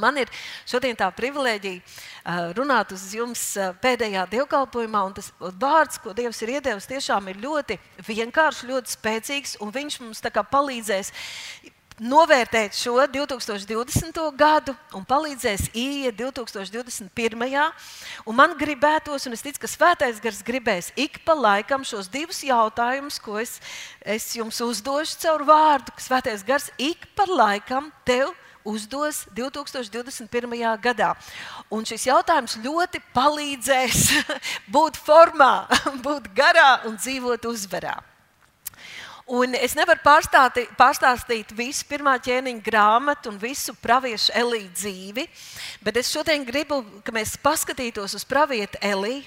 [0.00, 0.30] Man ir
[0.64, 3.42] šodien tā privilēģija runāt uz jums
[3.84, 7.76] pēdējā dievkalpojumā, un tas vārds, ko Dievs ir iedevis, tiešām ir ļoti
[8.06, 11.12] vienkāršs, ļoti spēcīgs, un Viņš mums palīdzēs
[12.00, 14.16] novērtēt šo 2020.
[14.32, 17.60] gadu un palīdzēs ieiet 2021.
[18.24, 22.40] Un man gribētos, un es ticu, ka Svētais Gars gribēs ik pa laikam šos divus
[22.40, 23.58] jautājumus, ko es,
[24.00, 28.32] es jums uzdošu caur vārdu, ka Svētais Gars ik pa laikam tev
[28.64, 30.54] uzdos 2021.
[30.82, 31.12] gadā.
[31.70, 34.08] Un šis jautājums ļoti palīdzēs
[34.74, 35.66] būt formā,
[36.06, 37.98] būt garā un dzīvot uzvarā.
[39.32, 45.26] Un es nevaru pārstāti, pārstāstīt visu pirmā ķēniņa grāmatu un visu praviešu Elīju dzīvi,
[45.80, 49.22] bet es šodien gribu, ka mēs paskatītos uz pravieti Eliju,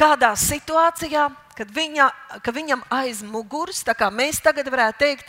[0.00, 2.08] kādā situācijā, kad viņa,
[2.42, 5.28] ka viņam aiz muguras, tā kā mēs tagad varētu teikt,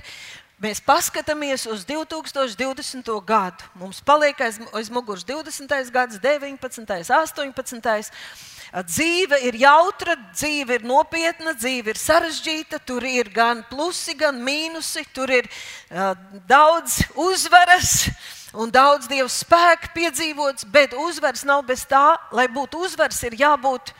[0.55, 3.09] Mēs paskatāmies uz 2020.
[3.27, 3.65] gadu.
[3.75, 5.67] Mums paliek aiz, aiz muguras 20.
[5.91, 7.11] gads, 19.
[7.11, 8.11] 18.
[8.87, 12.79] Dzīve ir jautra, dzīve ir nopietna, dzīve ir sarežģīta.
[12.87, 16.15] Tur ir gan plusi, gan mīnusi, tur ir uh,
[16.47, 18.07] daudz uzvaras
[18.55, 23.91] un daudz dievu spēku piedzīvots, bet uzvaras nav bez tā, lai būtu uzvaras, ir jābūt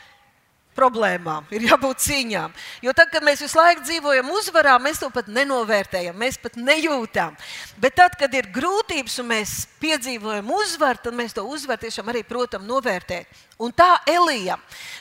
[0.76, 2.52] problēmām, ir jābūt cīņām.
[2.84, 7.36] Jo tad, kad mēs visu laiku dzīvojam uzvarā, mēs to pat nenovērtējam, mēs pat nejūtam.
[7.80, 12.22] Bet tad, kad ir grūtības un mēs piedzīvojam uzvaru, tad mēs to uzvaru tiešām arī,
[12.26, 13.42] protams, novērtēt.
[13.62, 14.58] Un tā Elija,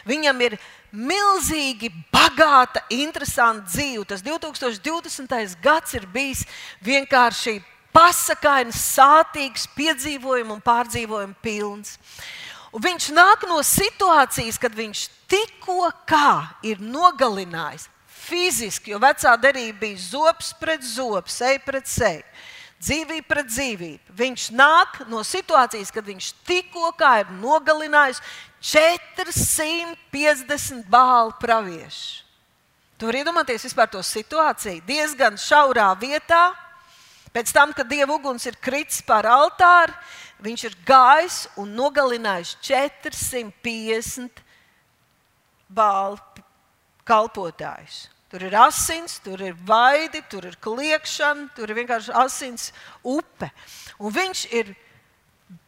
[0.08, 0.58] viņam ir
[0.96, 4.06] milzīgi bagāta, interesanta dzīve.
[4.08, 5.58] Tas 2020.
[5.64, 6.46] gads ir bijis
[6.86, 7.60] vienkārši
[7.96, 11.96] pasakains, sātīgs, piedzīvojumu un pārdzīvojumu pilns.
[12.76, 15.88] Un viņš nāk no situācijas, kad viņš tikko
[16.68, 17.88] ir nogalinājis
[18.26, 22.24] fiziski, jo vecā derība bija zops pret zobu, seja pret seju,
[22.84, 24.12] dzīvība pret dzīvību.
[24.18, 28.22] Viņš nāk no situācijas, kad viņš tikko ir nogalinājis
[28.60, 32.26] 450 bālu praviešu.
[33.00, 34.82] Tur iedomājieties vispār to situāciju.
[34.88, 36.56] Diezgan šaurā vietā,
[37.36, 39.94] pēc tam, kad dieva uguns ir kritis pār altāru,
[40.46, 44.44] viņš ir gājis un nogalinājis 450
[45.68, 46.20] bālu
[47.06, 48.06] kalpotājus.
[48.32, 52.72] Tur ir asins, tur ir vaidi, tur ir kliēkšana, tur ir vienkārši asins
[53.06, 53.52] upe.
[54.02, 54.74] Un viņš ir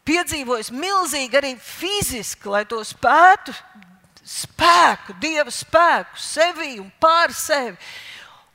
[0.08, 3.54] piedzīvojis milzīgi arī fiziski, lai to spētu,
[4.28, 7.78] spēku, dieva spēku sevi un pār sevi.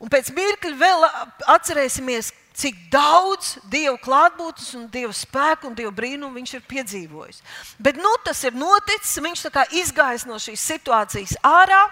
[0.02, 1.06] Un pēc mirkļa vēl
[1.54, 7.42] atcerēsimies, cik daudz dievu klātbūtnes, un dievu spēku un dievu brīnumu viņš ir piedzīvojis.
[7.80, 9.48] Bet nu, tas ir noticis, viņš
[9.82, 11.82] izgājis no šīs situācijas ārā.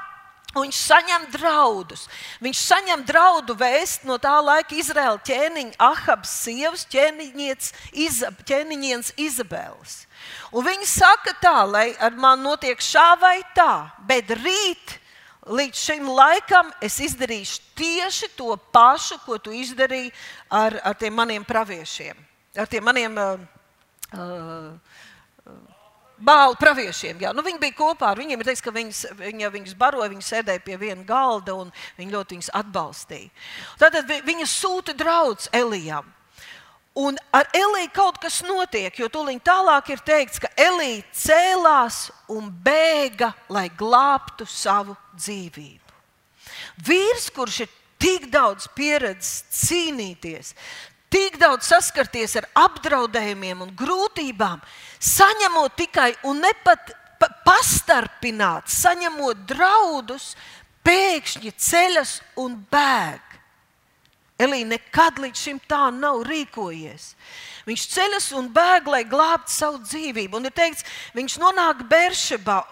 [0.50, 2.09] Viņš saņem draudus.
[2.43, 9.94] Viņš saņem draudu vēst no tā laika Izraēla ķēniņa, Ahabas sievas, ķēniņienes Izabeles.
[10.50, 14.99] Un viņi saka tā, lai ar mani notiek šā vai tā, bet rīt
[15.48, 20.12] līdz šim laikam es izdarīšu tieši to pašu, ko tu izdarīji
[20.50, 22.18] ar, ar tiem maniem praviešiem,
[22.56, 23.40] ar tiem maniem uh,
[24.14, 24.72] uh,
[26.20, 27.20] bālu praviešiem.
[27.24, 27.32] Jā.
[27.34, 28.44] Nu, viņi bija kopā ar viņiem.
[28.44, 32.54] Teiks, ka viņas, viņa viņus baroja, viņi sēdēja pie viena galda un viņi ļoti viņus
[32.60, 33.30] atbalstīja.
[33.80, 36.08] Tad viņa sūta draugs Elijam.
[36.98, 42.50] Un ar Elīju kaut kas notiek, jo tūlīt tālāk ir teikts, ka Elīja cēlās un
[42.50, 45.94] bēga, lai glābtu savu dzīvību.
[46.86, 47.70] Vīrs, kurš ir
[48.00, 50.54] tik daudz pieredzējis cīnīties,
[51.12, 54.58] tik daudz saskarties ar apdraudējumiem un grūtībām,
[54.98, 56.90] saņemot tikai un ne pat
[57.20, 60.32] pa, pastarpināt, saņemot draudus,
[60.86, 63.29] pēkšņi ceļas un bēg.
[64.40, 67.14] Elīja nekad līdz šim tā nav rīkojies.
[67.68, 70.38] Viņš ceļas un bēg, lai glābtu savu dzīvību.
[70.38, 70.86] Un ir teikts,
[71.16, 72.62] viņš nonāk Beršebā,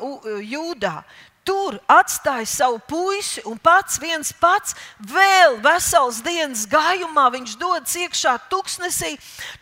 [0.48, 1.02] Jūdā.
[1.48, 7.24] Tur atstāja savu puisi un pats viens pats vēl vesels dienas gājumā.
[7.32, 9.14] Viņš dodas iekšā tuksnesī,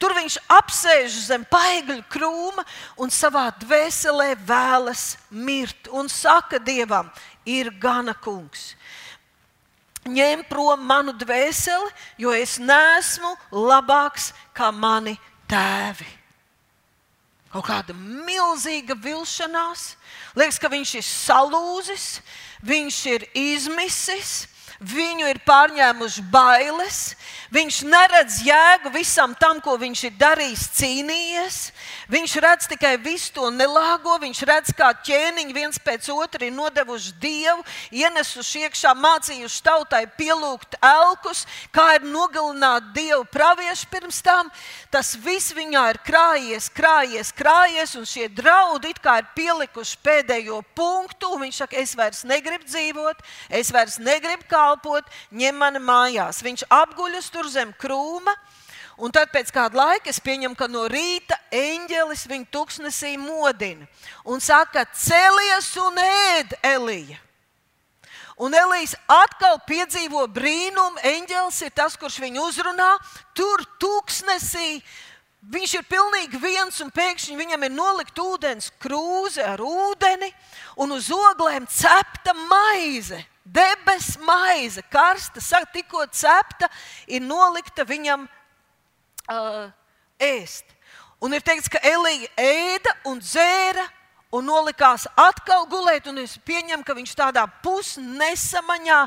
[0.02, 2.66] tur viņš apsēž zem paigļu krūma
[2.98, 5.86] un savā dvēselē vēlas mirt.
[5.94, 7.06] Un saka Dievam,
[7.46, 8.72] ir gana kungs
[10.08, 11.90] ņem prom manu dvēseli,
[12.22, 15.16] jo es neesmu labāks kā mani
[15.50, 16.08] tēvi.
[17.52, 19.94] Kaut kāda milzīga vilšanās.
[20.36, 22.06] Liekas, ka viņš ir salūzis,
[22.66, 24.44] viņš ir izmisis,
[24.80, 27.00] viņu ir pārņēmuši bailes,
[27.54, 31.60] viņš neredz jēgu visam tam, ko viņš ir darījis, cīnījies.
[32.12, 37.14] Viņš redz tikai visu to nelāgo, viņš redz, kā ķēniņi viens pēc otra ir nodevuši
[37.22, 41.44] dievu, ienesuši iekšā, mācījuši tautai pielūgt elkus,
[41.74, 44.52] kā ir nogalināt dievu praviešu pirms tam.
[44.92, 50.62] Tas viss viņā ir krājies, krājies, krājies, un šie draudi it kā ir pielikuši pēdējo
[50.78, 51.34] punktu.
[51.40, 53.26] Viņš saka, es vairs negribu dzīvot,
[53.58, 56.42] es vairs negribu kalpot, ņem mani mājās.
[56.44, 58.34] Viņš apguļas tur zem krūma.
[58.96, 63.84] Un tad pēc kāda laika es pieņemu, ka no rīta eņģelis viņu tuksnesī modina
[64.24, 67.18] un saka, celies un ēd, Elija.
[68.40, 71.00] Un Elīze atkal piedzīvo brīnumu.
[71.08, 72.88] Eņģelis ir tas, kurš viņu uzrunā.
[73.36, 74.80] Tur tūkstnesī
[75.52, 80.32] viņš ir pilnīgi viens, un pēkšņi viņam ir nolikta ūdens krūze ar ūdeni,
[80.80, 83.22] un uz oglēm cepta maize.
[83.46, 85.40] Debes maize, karsta,
[85.72, 86.66] tikko cepta,
[87.06, 89.68] ir nolikta viņam uh,
[90.18, 90.64] ēst.
[91.22, 93.86] Un ir teikts, ka Elīja ēda un dzēra
[94.34, 96.08] un nolikās atkal gulēt.
[96.20, 98.98] Es pieņemu, ka viņš tādā pusnesamaņā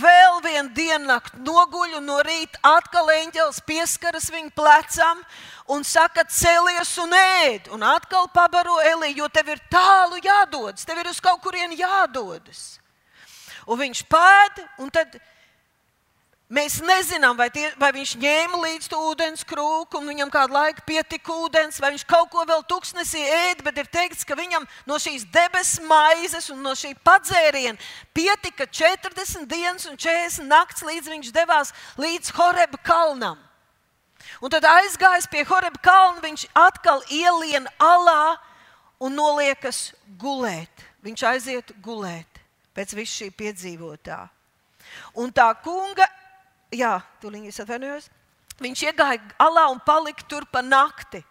[0.00, 5.22] vēl vienu diennakti noguļ, un no rīta atkal eņģēlis pieskaras viņa plecam
[5.70, 7.70] un saka, celies un ēd.
[7.74, 12.77] Un atkal pabaro Elīju, jo tev ir tālu jādodas, tev ir uz kaut kurien jādodas.
[13.68, 15.18] Un viņš pēda, un tad
[16.48, 21.34] Mēs nezinām, vai, tie, vai viņš ņēma līdzi ūdens krūku, un viņam kādu laiku pietika
[21.44, 25.26] ūdens, vai viņš kaut ko vēl tuksnesī ēda, bet ir teikts, ka viņam no šīs
[25.28, 27.76] debesu maizes un no šī padzēriena
[28.16, 33.36] pietika 40 dienas un 40 nakts, līdz viņš devās līdz Horeba kalnam.
[34.40, 38.38] Un tad aizgājis pie Horeba kalna, viņš atkal ielien alā
[39.04, 40.88] un noliekas gulēt.
[41.04, 42.37] Viņš aiziet gulēt
[42.78, 44.20] pēc visu šī piedzīvotā.
[45.18, 46.06] Un tā kunga
[46.70, 48.08] jā, tūlīt es atvainojos.
[48.62, 51.22] Viņš iegāja alā un palika tur pa nakti.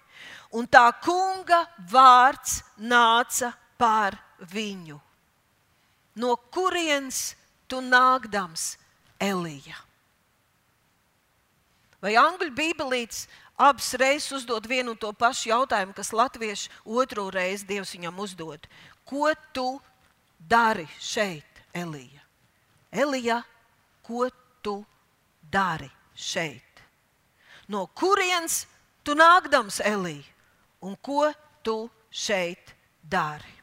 [0.56, 4.16] Un tā kunga vārds nāca pār
[4.54, 5.00] viņu.
[6.18, 7.36] No kurienes
[7.70, 8.78] tu nākdams,
[9.22, 9.76] Elija?
[12.02, 13.26] Vai angļu bībelītes
[13.58, 18.68] abas reizes uzdod vienu un to pašu jautājumu, kas latviešu otro reizi Dievs viņam uzdod?
[19.06, 19.68] Ko tu
[20.38, 22.24] dari šeit, Elija?
[22.92, 23.42] Elija,
[24.02, 24.30] ko
[24.62, 24.80] tu
[25.42, 25.90] dari?
[26.18, 26.82] šeit?
[27.68, 28.66] No kurienes
[29.06, 30.20] tu nākdams, Elī,
[30.82, 31.30] un ko
[31.62, 32.74] tu šeit
[33.04, 33.54] dari?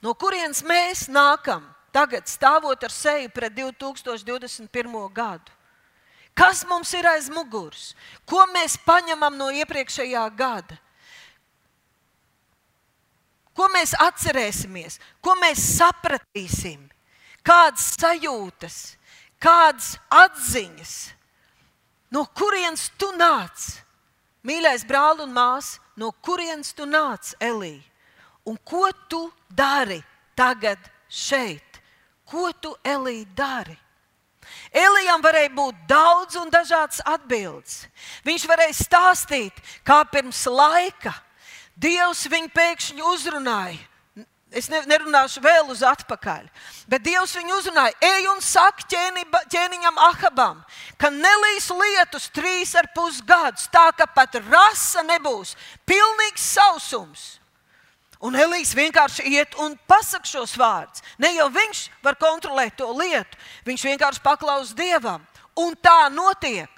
[0.00, 4.96] No kurienes mēs nākam tagad, stāvot ar seju pret 2021.
[5.12, 5.52] gadu?
[6.32, 7.90] Kas mums ir aiz muguras?
[8.24, 10.78] Ko mēs paņemam no iepriekšējā gada?
[13.56, 16.90] Ko mēs atcerēsimies, ko mēs sapratīsim?
[17.46, 18.76] kādas sajūtas,
[19.40, 20.94] kādas atziņas,
[22.12, 23.70] no kurienes tu nāc?
[24.46, 27.76] Mīļais brāl un māsa, no kurienes tu nāc, Elī?
[28.48, 30.00] Un ko tu dari
[30.36, 31.80] tagad šeit?
[32.24, 33.76] Ko tu, Elī, dari?
[34.72, 37.84] Elijam varēja būt daudz un dažādas atbildes.
[38.24, 41.12] Viņš varēja stāstīt, kā pirms laika
[41.80, 43.78] Dievs viņu pēkšņi uzrunāja
[44.50, 46.48] Es ne, nerunāšu vēl uz atpakaļ.
[46.90, 49.22] Bet Dievs viņu uzrunāja, ej un saka ķēni,
[49.52, 50.64] ķēniņam Ahabam,
[50.98, 55.54] ka nelīs lietus trīs ar pus gadus, tā ka pat rasa nebūs,
[55.86, 57.28] pilnīgs sausums.
[58.20, 61.00] Un Elīze vienkārši iet un pasakā šos vārdus.
[61.16, 65.22] Ne jau viņš var kontrolēt to lietu, viņš vienkārši paklaus Dievam.
[65.56, 66.68] Un tā notiek.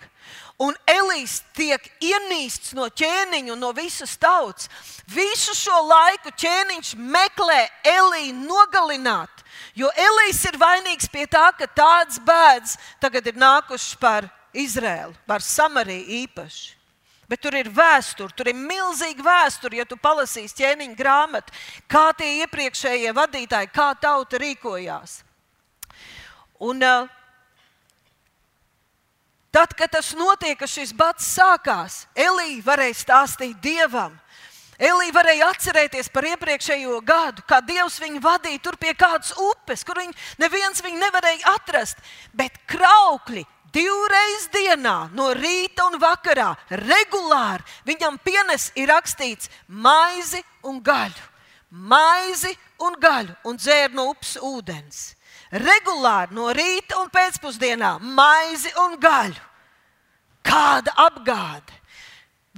[0.62, 4.68] Un Elīs tiek ienīsts no ķēniņa un no visas tautas.
[5.10, 9.42] Visu šo laiku ķēniņš meklē Elīnu nogalināt,
[9.74, 15.42] jo Elīs ir vainīgs pie tā, ka tādas bēdas tagad ir nākušas par Izrēlu, par
[15.42, 16.76] Samariju īpaši.
[17.32, 21.54] Bet tur ir vēsture, tur ir milzīga vēsture, ja tu palasīsi ķēniņa grāmatu,
[21.88, 25.22] kā tie iepriekšējie vadītāji, kā tauta rīkojās.
[26.62, 27.21] Un, uh,
[29.52, 34.14] Tad, kad tas notiek, ka šis bats sākās, Elīja varēja stāstīt dievam.
[34.80, 40.00] Elīja varēja atcerēties par iepriekšējo gadu, kā Dievs viņu vadīja tur pie kādas upes, kur
[40.00, 42.00] viņu neviens viņu nevarēja atrast.
[42.32, 43.44] Bet kraukļi
[43.76, 51.28] divreiz dienā, no rīta un vakarā, regulāri viņam pienes ir rakstīts maizi un gaļu.
[51.92, 55.10] Maizi un gaļu un dzēr no upes ūdens
[55.52, 59.48] regulāri no rīta un pēcpusdienā maizi un gaļu.
[60.42, 61.78] Kāda apgāde!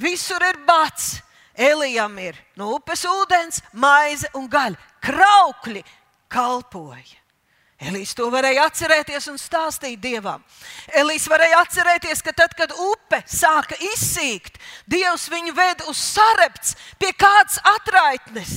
[0.01, 1.21] Visur ir bats.
[1.55, 4.79] Elijam ir no upes ūdens, maize un gaļa.
[5.05, 5.85] Kraukļi,
[6.33, 7.21] kalpoja.
[7.85, 10.43] Elīs to varēja atcerēties un stāstīt Dievam.
[10.95, 14.59] Elīs varēja atcerēties, ka tad, kad upe sāka izsīkt,
[14.91, 18.55] Dievs viņu veda uz sarepts pie kādas atraitnes,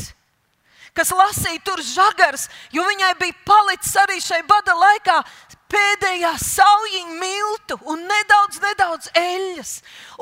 [0.98, 5.18] kas lasīja tur žagars, jo viņai bija palicis arī šai bada laikā
[5.72, 9.74] pēdējā saujiņa miltu un nedaudz, nedaudz eļļas.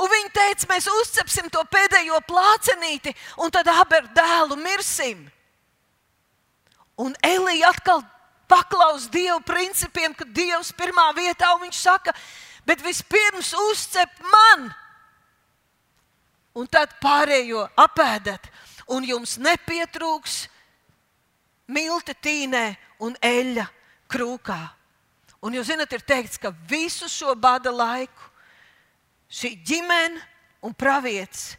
[0.02, 5.26] Un viņi teica, mēs uzcepsim to pēdējo plācenīti, un tad aberu dēlu mirsim.
[7.02, 8.02] Un Elija atkal
[8.50, 12.14] paklaus Dieva principiem, ka Dievs pirmā vietā un viņš saka,
[12.66, 14.70] bet vispirms uzcep man,
[16.56, 18.48] un tad pārējo apēdat,
[18.96, 20.46] un jums nepietrūks
[21.68, 22.66] milti tīnē
[23.06, 23.66] un eļļa
[24.12, 24.62] krūkā.
[25.46, 28.32] Un jūs zināt, ir teikts, ka visu šo bada laiku
[29.30, 30.22] šī ģimene
[30.66, 31.56] un pravietis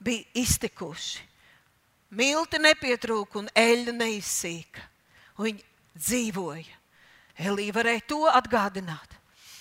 [0.00, 1.24] bija iztikuši.
[2.16, 4.84] Milti nepietrūka un eļļa neizsīka.
[5.36, 5.64] Un viņi
[5.98, 6.76] dzīvoja.
[7.36, 9.16] Elīja varēja to atgādināt.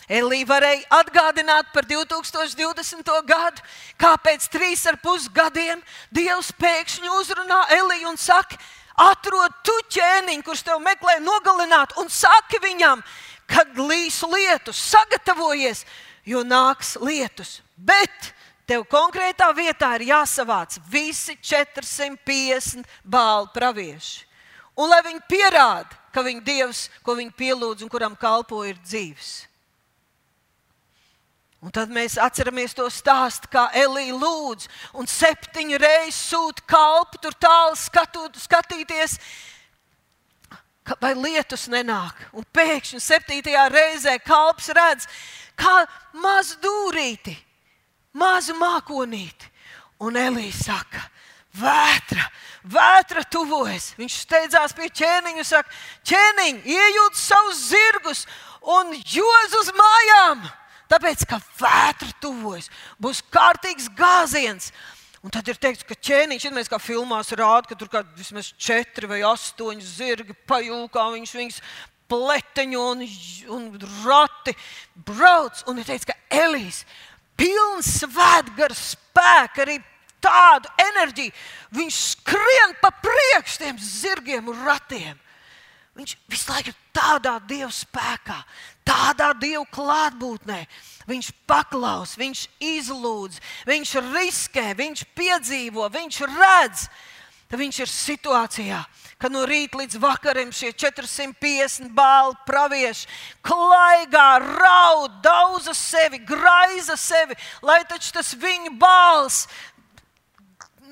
[0.06, 3.10] Elīja varēja atgādināt par 2020.
[3.26, 3.64] gadu,
[3.98, 5.82] kāpēc trīs ar pus gadiem
[6.14, 8.60] Dievs pēkšņi uzrunā Elīju un saka,
[9.00, 13.04] atrod tu ķēniņu, kurš tev meklē nogalināt, un saki viņam,
[13.50, 15.86] kad līs lietus, sagatavojies,
[16.26, 17.60] jo nāks lietus.
[17.76, 18.32] Bet
[18.68, 24.24] tev konkrētā vietā ir jāsavāc visi 450 bālu pravieši.
[24.76, 29.46] Un lai viņi pierāda, ka viņa dievs, ko viņi pielūdz un kuram kalpo, ir dzīves.
[31.66, 34.68] Un tad mēs atceramies to stāstu, kā Elīja lūdz,
[35.02, 39.16] un septiņu reizi sūta kalpu tur tālu skatūt, skatīties,
[41.02, 42.20] vai lietus nenāk.
[42.38, 45.08] Un pēkšņi septītajā reizē kalps redz,
[45.58, 45.74] kā
[46.14, 47.34] mazu dūrīti,
[48.14, 49.50] mazu mākonīti.
[50.06, 51.02] Un Elīze saka,
[51.58, 52.28] vētra,
[52.62, 53.96] vētra tuvojas.
[53.98, 55.74] Viņš steidzās pie ķēniņa un saka,
[56.12, 58.26] ķēniņ, iejūt savus zirgus
[58.62, 60.46] un jūz uz mājām.
[60.92, 62.70] Tāpēc, ka vētra tuvojas,
[63.02, 64.70] būs kārtīgs gāziens.
[65.26, 68.52] Un tad ir teikts, ka ķēniņš, ja mēs kā filmās rādām, ka tur kaut vismaz
[68.62, 71.58] četri vai astoņi zirgi pajūkā, viņš viņus
[72.12, 73.02] pleteņo un,
[73.56, 73.66] un
[74.04, 74.54] rati
[75.08, 75.64] brauc.
[75.66, 76.84] Un ir teikts, ka Elīs
[77.40, 79.80] pilns svētgara spēka, arī
[80.24, 81.34] tādu enerģiju.
[81.76, 85.18] Viņš skrien pa priekšu tiem zirgiem un ratiem.
[85.96, 88.38] Viņš visu laiku ir tādā dieva spēkā,
[88.86, 90.62] tādā dieva klātbūtnē.
[91.10, 96.88] Viņš paklaus, viņš izlūdz, viņš riskē, viņš piedzīvo, viņš redz.
[97.46, 98.80] Tad viņš ir situācijā,
[99.22, 103.06] ka no rīta līdz vakaram šie 450 bāli pravieši
[103.46, 109.44] klaigā, raud, dauza sevi, graiza sevi, lai taču tas viņa bāls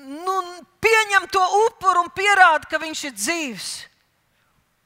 [0.04, 0.36] nu,
[0.84, 3.72] pieņem to upuru un pierāda, ka viņš ir dzīves.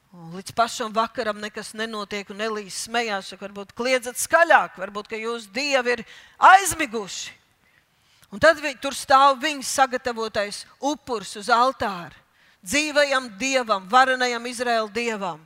[0.09, 5.99] Līdz pašam vakaram nekas nenotiek, un Elīze smējās, ka varbūt kliedzat skaļāk, varbūt jūsu dievi
[5.99, 6.01] ir
[6.37, 7.35] aizmiguši.
[8.33, 12.17] Un tad vi, tur stāv viņas sagatavotais upurs uz altāra
[12.65, 15.39] dzīvajam dievam, varenajam Izraēla dievam.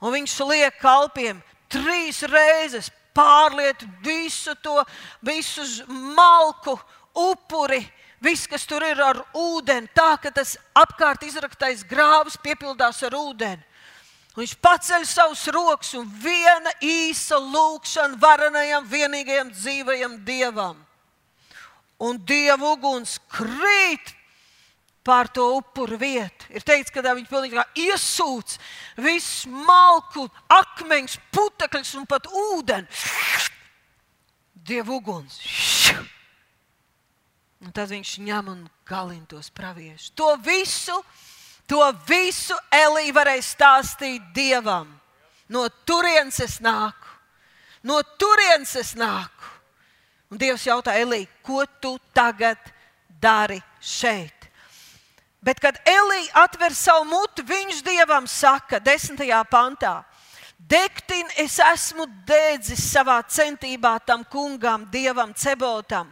[0.00, 4.78] Un viņš liek kalpiem trīs reizes pārliet visu to,
[5.20, 6.78] visu malku,
[7.18, 7.82] upuri,
[8.22, 13.64] viss, kas tur ir ar ūdeni, tā ka tas apkārt izraktais grāvs piepildās ar ūdeni.
[14.38, 20.76] Viņš paceļ savus rokas un viena īsa lūkšana varenajam, vienīgajam dzīvajam dievam.
[21.98, 24.14] Un dieva uguns krīt
[25.02, 26.46] pār to upuru vietu.
[26.54, 28.54] Ir teikts, ka viņi pilnībā iesūc
[29.02, 32.86] visu malku, akmeņus, putekļus un pat ūdeni.
[34.68, 35.40] Dieva uguns.
[37.64, 40.12] Un tad viņš ņem un galina tos praviešus.
[40.14, 41.00] To visu
[41.68, 44.88] To visu Elīja varēja stāstīt Dievam.
[45.48, 47.08] No turienes es nāku,
[47.82, 49.54] no turienes es nāku.
[50.28, 52.60] Un Dievs jautā Elīja, ko tu tagad
[53.20, 54.34] dari šeit?
[55.40, 60.02] Bet, kad Elīja atver savu mutu, viņš Dievam saka, desmitajā pantā,
[60.58, 66.10] Degtin es esmu dēdzis savā centībā tam kungam, dievam, cebotam,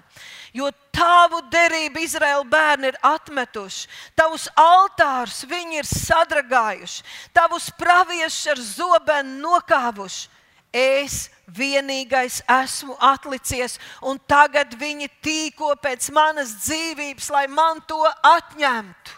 [0.57, 7.05] jo tavu derību Izraēla bērni ir atmetuši, tavus altārus viņi ir sadragājuši,
[7.37, 10.33] tavus praviešus ar zobenu nokāvuši.
[10.77, 19.15] Es vienīgais esmu atlicies, un tagad viņi tīko pēc manas dzīvības, lai man to atņemtu.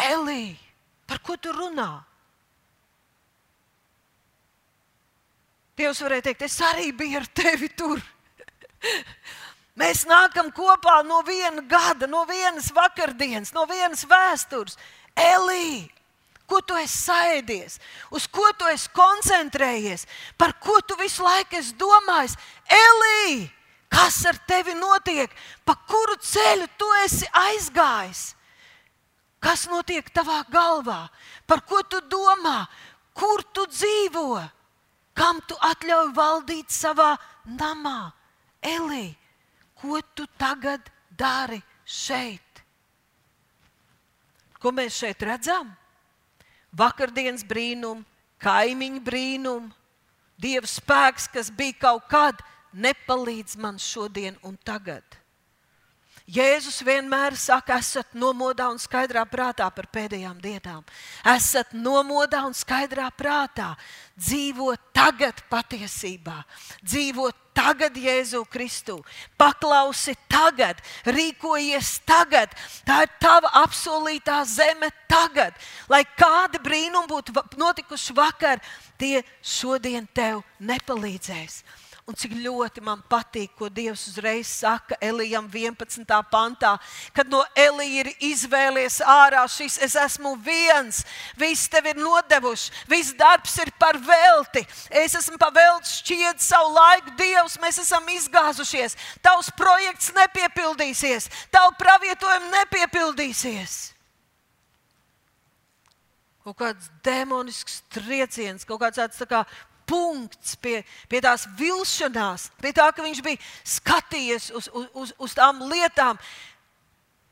[0.00, 0.54] Elī,
[1.10, 1.88] par ko tu runā?
[5.80, 8.00] Dievs varēja teikt, es arī biju ar tevi tur.
[9.80, 14.76] Mēs nākam kopā no viena gada, no vienas vakardienas, no vienas vēstures.
[15.16, 15.88] Elī,
[16.50, 17.78] ko tu esi sēdies,
[18.12, 20.04] uz ko tu esi koncentrējies,
[20.36, 22.36] par ko tu visu laiku esi domājis.
[22.66, 23.48] Elī,
[23.92, 25.32] kas ar tevi notiek,
[25.64, 28.24] pa kuru ceļu tu esi aizgājis?
[29.40, 31.06] Kas notiek tavā galvā,
[31.48, 32.66] par ko tu domā,
[33.16, 34.42] kur tu dzīvo,
[35.16, 37.14] kam tu atļauj valdīt savā
[37.48, 38.19] namā?
[38.62, 39.14] Elī,
[39.74, 42.62] ko tu tagad dari šeit?
[44.60, 45.70] Ko mēs šeit redzam?
[46.76, 48.04] Vakardienas brīnumu,
[48.40, 49.70] kaimiņu brīnumu,
[50.40, 52.38] Dieva spēks, kas bija kaut kad,
[52.72, 55.04] nepalīdz man šodien un tagad.
[56.30, 60.84] Jēzus vienmēr saka, esat nomodā un skaidrā prātā par pēdējām dienām.
[61.26, 63.72] Esat nomodā un skaidrā prātā.
[64.20, 66.36] Dzīvo tagad patiesībā,
[66.84, 69.00] dzīvo tagad Jēzu Kristu.
[69.40, 72.54] Paklausi tagad, rīkojies tagad.
[72.86, 75.58] Tā ir tava apsolītā zeme tagad.
[75.90, 78.62] Lai kādi brīnumi būtu notikuši vakar,
[79.00, 81.62] tie šodien tev nepalīdzēs.
[82.08, 86.06] Un cik ļoti man patīk, ko Dievs uzreiz saka Elijam 11.
[86.32, 86.72] pantā,
[87.14, 91.02] kad no Elija ir izvēlies ārā šis es esmu viens,
[91.38, 94.64] viss tev ir nodevuši, viss darbs ir par velti.
[95.02, 98.96] Es esmu pavelts šķiet savu laiku, Dievs, mēs esam izgāzušies.
[99.22, 103.80] Tavs projekts nepiepildīsies, tavu pravietojumi nepiepildīsies.
[106.40, 109.44] Kaut kāds demonisks trieciens, kaut kāds tāds tā kā
[109.90, 110.80] punkts pie,
[111.10, 116.20] pie tās vilšanās, pie tā, ka viņš bija skatījies uz, uz, uz, uz tām lietām,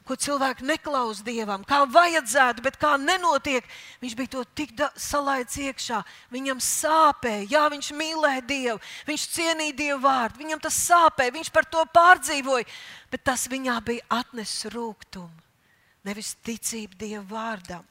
[0.08, 3.66] ko cilvēki neklaus dievam, kā vajadzētu, bet kā nenotiek.
[4.00, 6.00] Viņš bija to tik salaidis iekšā.
[6.32, 11.68] Viņam sāpēja, jā, viņš mīlēja Dievu, viņš cienīja Dievu vārdu, viņam tas sāpēja, viņš par
[11.68, 12.64] to pārdzīvoja,
[13.12, 15.44] bet tas viņā bija atnesis rūkumu,
[16.08, 17.84] nevis ticību Dieva vārdam.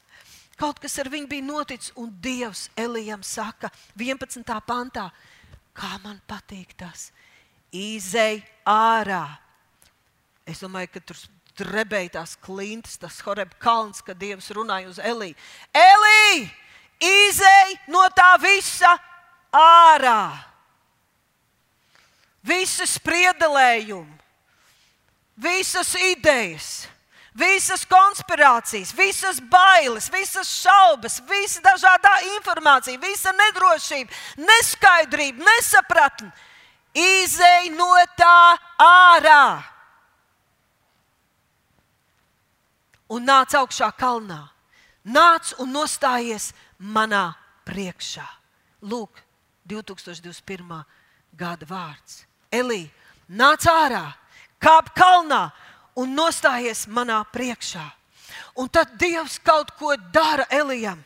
[0.58, 4.42] Kaut kas ar viņu bija noticis, un Dievs Elijam saka, 11.
[4.66, 5.12] pantā,
[5.78, 7.12] kā man patīk tas.
[7.70, 9.38] Izej ārā.
[10.48, 11.20] Es domāju, ka tur
[11.58, 15.38] drebēja tās klintis, tas horeb kalns, kad Dievs runāja uz Eliju.
[15.78, 16.50] Elī,
[17.06, 18.96] izej no tā visa
[19.54, 20.42] ārā.
[22.48, 24.14] Visas spriedelējumi,
[25.38, 26.88] visas idejas
[27.38, 36.32] visas konspirācijas, visas bailes, visas šaubas, visa dažādā informācija, visa nedrošība, neskaidrība, nesapratne.
[36.98, 39.62] Izej no tā ārā
[43.14, 44.48] un nāc augšā kalnā.
[45.08, 47.30] Nāc un nostājies manā
[47.68, 48.26] priekšā.
[48.84, 49.22] Lūk,
[49.70, 50.82] 2021.
[51.38, 52.26] gada vārds.
[52.52, 52.88] Elī,
[53.30, 54.10] nāc ārā,
[54.60, 55.52] kāp kalnā
[55.98, 57.86] un nostājies manā priekšā.
[58.58, 61.02] Un tad Dievs kaut ko dara Elijam.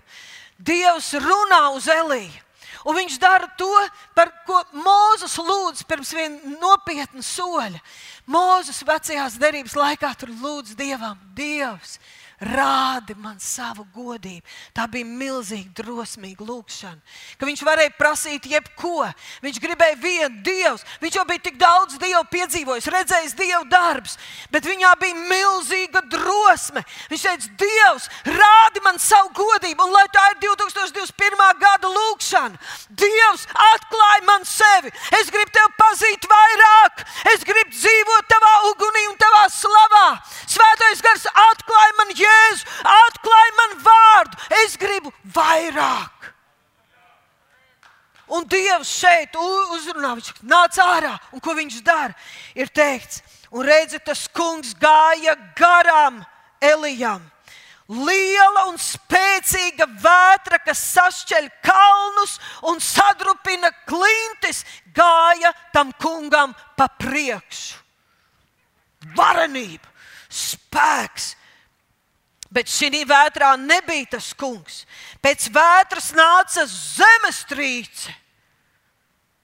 [0.58, 2.48] Dievs runā uz Eliju.
[2.88, 3.70] Un viņš dara to,
[4.18, 7.78] par ko Mozus lūdz pirms viena nopietna soļa.
[8.26, 12.00] Mozus vecajās derības laikā tur lūdz Dievam, Dievs,
[12.42, 14.42] rādi man savu godību.
[14.74, 16.98] Tā bija milzīga, drosmīga lūkšana,
[17.38, 19.06] ka viņš varēja prasīt jebko.
[19.46, 20.80] Viņš gribēja vienu dievu.
[21.04, 24.18] Viņš jau bija tik daudz dievu piedzīvojis, redzējis dievu darbus,
[24.52, 26.84] bet viņā bija milzīga drosme.
[27.12, 31.44] Viņš teica, Dievs, rādi man savu godību, un lai tā ir 2021.
[31.62, 32.58] gada lūkšana.
[32.90, 34.90] Dievs, atklāj man sevi.
[35.20, 40.08] Es gribu tevi pazīt vairāk, es gribu dzīvot tavā ugunī un tavā slavā.
[40.50, 42.31] Svētais gars atklāj man jēgu.
[42.32, 46.30] Jēzu, atklāj man vārdu, es gribu vairāk.
[48.32, 52.16] Un Dievs šeit uzrunā, viņš nāc ārā, un ko viņš dara?
[52.56, 53.20] Ir teikts,
[53.52, 56.22] un redzi, tas kungs gāja garām
[56.64, 57.26] Elijam.
[57.92, 62.38] Liela un spēcīga vētra, kas sašķeļ kalnus
[62.72, 64.64] un sadrupina klintis,
[64.96, 67.82] gāja tam kungam pa priekšu.
[69.18, 69.90] Varenība,
[70.32, 71.34] spēks,
[72.52, 74.84] Bet šī vētrā nebija tas kungs.
[75.24, 78.12] Pēc vētras nāca zemestrīce.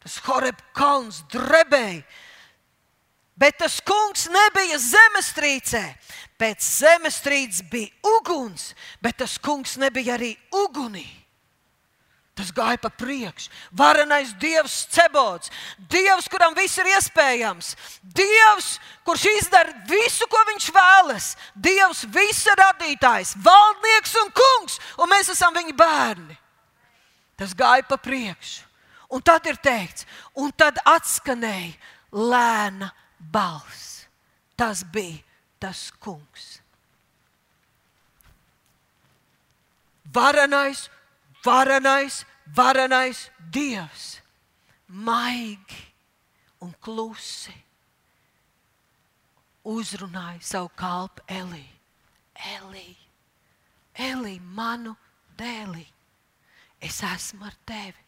[0.04, 2.04] Tas horeb kalns drebēja.
[3.38, 5.84] Bet tas kungs nebija zemestrīcē.
[6.38, 11.06] Pēc zemestrīces bija uguns, bet tas kungs nebija arī ugunī.
[12.38, 13.50] Tas gāja pa priekšu.
[13.74, 15.50] Varenais Dievs, Cebots,
[15.90, 17.72] Dievs, kuram viss ir iespējams,
[18.02, 18.76] Dievs,
[19.08, 25.58] kurš izdara visu, ko viņš vēlas, Dievs, visa radītājs, valdnieks un kungs, un mēs esam
[25.58, 26.38] viņa bērni.
[27.38, 28.64] Tas gāja pa priekšu.
[29.14, 30.04] Un tad ir teikts,
[30.36, 31.78] un tad atskanēja
[32.12, 34.06] lēna balss.
[34.60, 35.24] Tas bija
[35.64, 36.58] tas kungs.
[40.14, 40.90] varenais,
[41.46, 44.22] varenais, varenais Dievs
[44.88, 45.84] maigi
[46.64, 47.56] un klusi
[49.68, 51.74] uzrunāja savu kalpu Eliju.
[52.38, 52.96] Elī,
[53.98, 54.94] Elī, manu
[55.38, 55.86] dēlī,
[56.80, 58.04] es esmu ar tevi.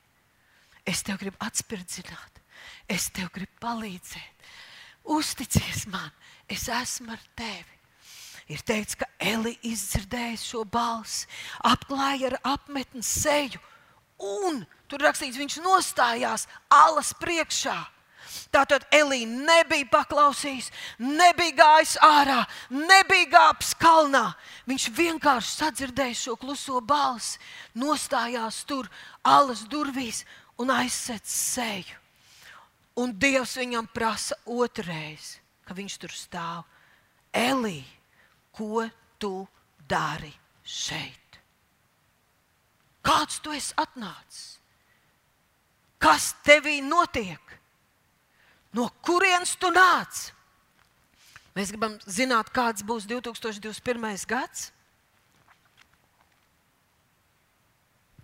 [0.86, 2.40] Es tev gribu atspirdzināt,
[2.90, 4.46] es tev gribu palīdzēt.
[5.10, 6.14] Uzticies man,
[6.48, 7.79] es esmu ar tevi.
[8.50, 11.28] Ir teikts, ka Elija izdzirdēja šo balsi,
[11.62, 13.62] apklāja ar apmetni seju,
[14.18, 17.78] un tur rakstīts, viņš nostājās alas priekšā.
[18.54, 22.40] Tātad Elīna nebija paklausījis, nebija gājis ārā,
[22.74, 24.26] nebija gāpis kalnā.
[24.70, 27.38] Viņš vienkārši sadzirdēja šo kluso balsi,
[27.78, 28.90] nostājās tur,
[29.22, 30.24] alas durvīs
[30.62, 31.98] un aizsēdz seju.
[33.00, 36.66] Un Dievs viņam prasa otrreiz, ka viņš tur stāv.
[37.32, 37.86] Elī,
[38.56, 38.86] ko
[39.20, 39.34] tu
[39.90, 40.32] dari
[40.64, 41.40] šeit?
[43.06, 44.58] Kāds tu esi atnācis?
[46.00, 47.56] Kas tevī notiek?
[48.76, 50.30] No kurienes tu nāc?
[51.58, 54.28] Mēs gribam zināt, kāds būs 2021.
[54.30, 54.70] gads.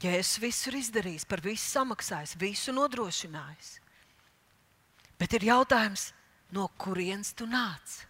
[0.04, 3.80] Ja es visu izdarīju, par visu samaksāju, visu nodrošināju,
[5.18, 6.12] bet ir jautājums,
[6.54, 8.04] no kurienes tu nāc?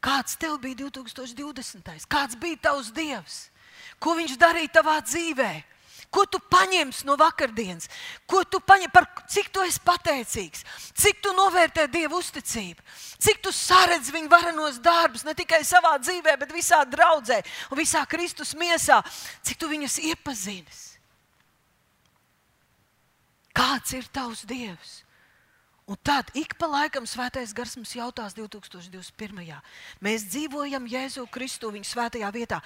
[0.00, 2.06] Kāds tev bija 2020.
[2.08, 3.40] Kāds bija tavs dievs?
[4.00, 5.66] Ko viņš darīja tavā dzīvēm?
[6.10, 7.86] Ko tu paņemsi no vakardienas?
[8.26, 10.64] Ko tu paņem, par cik tu esi pateicīgs?
[10.98, 12.82] Cik tu novērtē Dieva uzticību?
[13.22, 17.38] Cik tu saredz viņa varenos darbus ne tikai savā dzīvē, bet visā draudzē
[17.70, 18.98] un visā Kristus miesā?
[19.46, 20.98] Cik tu viņus iepazīsti?
[23.54, 25.04] Kāds ir tavs Dievs?
[25.90, 29.56] Un tad ik pa laikam svētais gars mums jautās 2021.
[29.98, 32.60] Mēs dzīvojam Jēzu Kristu viņa svētajā vietā.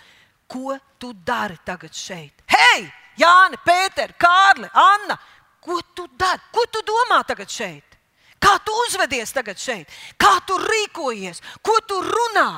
[0.44, 2.44] Ko tu dari tagad šeit?
[2.52, 2.84] Hei!
[3.16, 5.16] Jāni, Pēter, Kārli, Anna,
[5.62, 6.42] ko tu dari?
[6.52, 7.96] Ko tu domā tagad šeit?
[8.36, 9.88] Kā tu uzvedies tagad šeit?
[10.20, 11.40] Kā tu rīkojies?
[11.64, 12.48] Ko tu runā?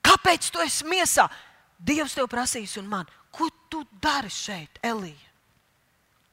[0.00, 1.26] Kāpēc tu esi miesā?
[1.76, 5.28] Dievs tev prasīs, un man, ko tu dari šeit, Elija?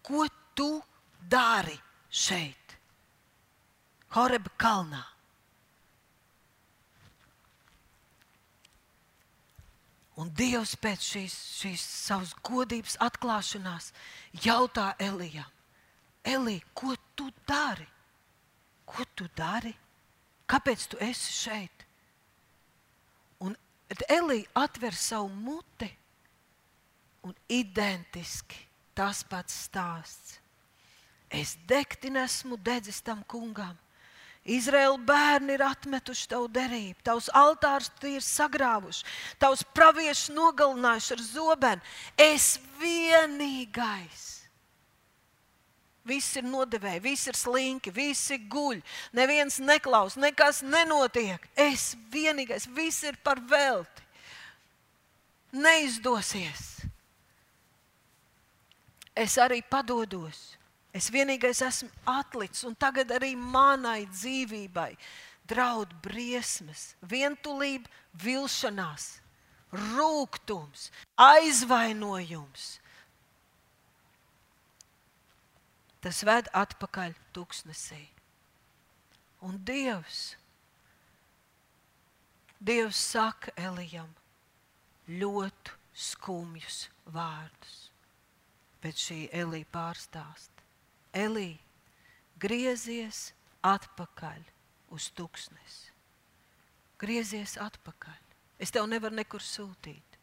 [0.07, 0.23] Ko
[0.55, 0.69] tu
[1.27, 1.75] dari
[2.07, 2.66] šeit?
[4.15, 5.03] Horeba kalnā.
[10.17, 13.91] Un Dievs pēc šīs, šīs savas godības atklāšanās
[14.41, 15.51] jautā Elijam,
[16.27, 17.85] Elija, ko tu dari?
[18.87, 19.71] Ko tu dari?
[20.49, 21.85] Kāpēc tu esi šeit?
[23.45, 23.55] Un
[24.09, 25.87] Elija atver savu muti,
[27.23, 28.59] un identiski
[28.97, 30.39] tas pats stāsts.
[31.29, 33.75] Es degti nesmu dedzis tam kungam,
[34.47, 39.03] Izraēla bērni ir atmetuši tavu derību, tavs altārus ir sagrāvuši,
[39.41, 41.93] tavs praviešus nogalinājuši ar zobenu.
[42.15, 44.25] Es vienīgais.
[46.07, 48.79] Viss ir nodevēji, viss ir slinki, visi guļ,
[49.11, 51.43] neviens neklaus, nekas nenotiek.
[51.59, 54.05] Es vienīgais, viss ir par velti.
[55.51, 56.77] Neizdosies.
[59.17, 60.56] Es arī padodos.
[60.97, 64.91] Es vienīgais esmu atlicis, un tagad arī manai dzīvībai
[65.47, 67.89] draud briesmas, vientulība,
[68.23, 69.19] vilšanās,
[69.71, 70.89] rūkums,
[71.21, 72.67] aizvainojums.
[76.03, 78.03] Tas ved atpakaļ tuksnesī.
[79.45, 80.35] Un Dievs,
[82.57, 84.09] Dievs saka Elijam
[85.07, 87.75] ļoti skumjus vārdus.
[88.81, 90.56] Bet šī Elija pārstāst.
[91.17, 91.57] Elī,
[92.37, 93.31] griezies
[93.65, 94.43] atpakaļ
[94.93, 95.93] uz tūkstnesi.
[97.01, 98.19] Griezies atpakaļ.
[98.61, 100.17] Es tev nevaru nekur sūtīt.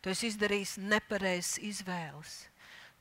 [0.00, 2.36] Tu esi izdarījis nepareizas izvēles.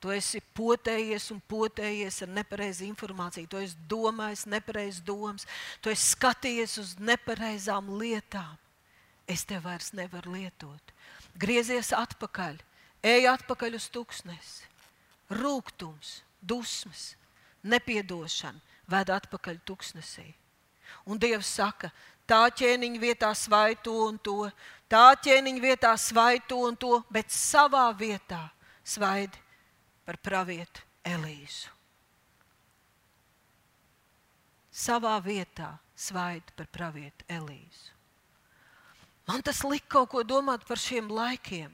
[0.03, 3.47] Tu esi potējies un potējies ar nepareizu informāciju.
[3.49, 5.47] Tu esi domājis nepareizas domas.
[5.81, 8.57] Tu esi skatījies uz nepareizām lietām.
[9.27, 10.91] Es tev vairs nevaru lietot.
[11.39, 12.59] Griezies atpakaļ,
[13.03, 14.67] ej atpakaļ uz tūkstnesi.
[15.33, 17.15] Rūkums, dusmas,
[17.65, 20.27] nepiedošana ved atpakaļ tuksnesī.
[21.09, 21.89] Un Dievs saka,
[22.29, 24.49] tā ķēniņa vietā svai to un to,
[24.89, 28.43] tā ķēniņa vietā svai to un to, bet savā vietā
[28.85, 29.41] svaidi
[30.05, 31.73] par pravietu Elīzu.
[34.75, 37.93] Savā vietā svaidi par pravietu Elīzu.
[39.25, 41.71] Man tas lika kaut ko domāt par šiem laikiem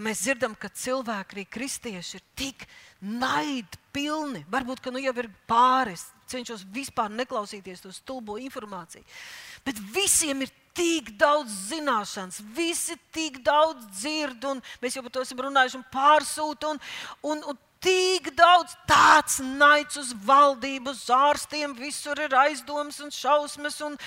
[0.00, 2.64] mēs dzirdam, ka cilvēki, arī kristieši, ir tik
[3.02, 4.44] naidpilni.
[4.52, 9.04] Varbūt, ka nu jau ir pāris, cenšos vispār neklausīties to stulbo informāciju.
[9.66, 15.26] Bet visiem ir tik daudz zināšanas, visi tik daudz dzird, un mēs jau par to
[15.26, 16.72] esam runājuši, un pārsūta.
[16.72, 16.80] Un,
[17.28, 23.80] un, un tik daudz tāds naids uz valdību, uz ārstiem, visur ir aizdomas un šausmas,
[23.84, 23.98] un,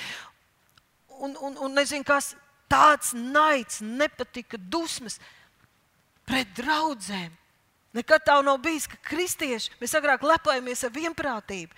[1.20, 2.34] un, un, un nezinu, kas
[2.72, 5.20] tāds naids, nepatika, dusmas
[6.28, 7.34] pret draugiem.
[7.96, 11.72] Nekad tā nav bijis, ka kristieši mēs agrāk lepojamies ar vienprātību.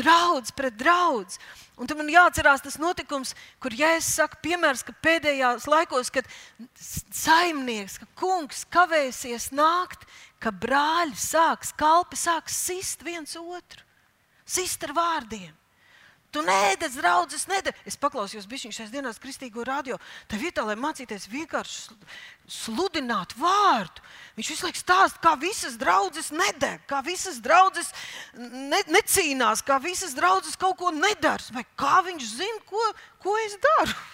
[0.00, 1.38] Draudz pret draudz.
[1.80, 6.28] Un tam man jāatcerās tas notikums, kur Jēzus saka, piemērs, ka pēdējos laikos, kad
[6.76, 10.04] saimnieks, ka kungs kavēsies nākt,
[10.40, 13.84] ka brāļi sāks, kalpi sāks sist viens otru,
[14.44, 15.59] sist ar vārdiem.
[16.30, 17.78] Tu nēdz, draugs, nedēļ.
[17.90, 19.96] Es paklausījos bišķiņš šajās dienās kristīgo radio.
[20.30, 21.96] Tā vietā, lai mācīties vienkārši
[22.50, 24.04] sludināt vārdu,
[24.36, 27.90] viņš visu laiku stāsta, kā visas draudzes nedeg, kā visas draudzes
[28.38, 31.42] ne, necīnās, kā visas draudzes kaut ko nedara.
[31.54, 32.86] Vai kā viņš zina, ko,
[33.26, 33.98] ko es daru?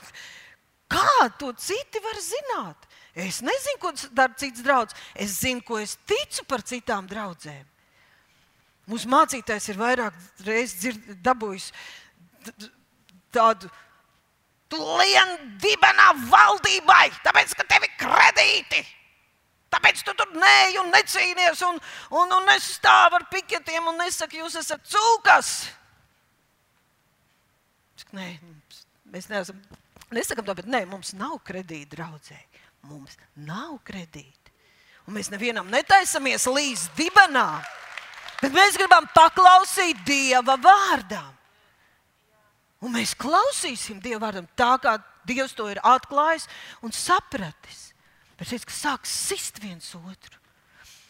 [0.86, 2.84] Kā to citi var zināt?
[3.18, 4.94] Es nezinu, ko dara cits draugs.
[5.18, 7.64] Es zinu, ko es ticu par citām draudzēm.
[8.86, 10.14] Mūsu mācītājs ir vairāk
[10.46, 11.72] reizes dabūjis
[13.34, 13.70] tādu.
[14.66, 15.32] Tu lien
[15.62, 18.82] dibenā valdībai, tāpēc, ka tev ir kredīti.
[19.70, 21.78] Tāpēc tu tur neej un necīnies un,
[22.14, 25.52] un, un nestāv ar piketiem un nesaki, jūs esat cūkas.
[28.16, 28.28] Nē,
[29.12, 29.58] mēs neesam.
[30.14, 32.62] Nesakām to, bet nē, mums nav kredīta draudzēji.
[32.86, 34.52] Mums nav kredīti.
[35.06, 37.48] Un mēs nevienam netaisamies līdz dibenā,
[38.40, 41.34] bet mēs gribam paklausīt Dieva vārdam.
[42.84, 46.46] Un mēs klausīsim Dieva vārdam tā, kā Dievs to ir atklājis
[46.84, 47.90] un sapratis.
[48.36, 50.40] Bet šis sāks sist viens otru.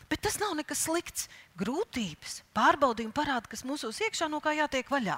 [0.07, 1.27] Bet tas nav nekas slikts.
[1.59, 5.17] Grūtības, pārbaudījumi parāda, kas mūsos iekšā no kā jātiek vaļā.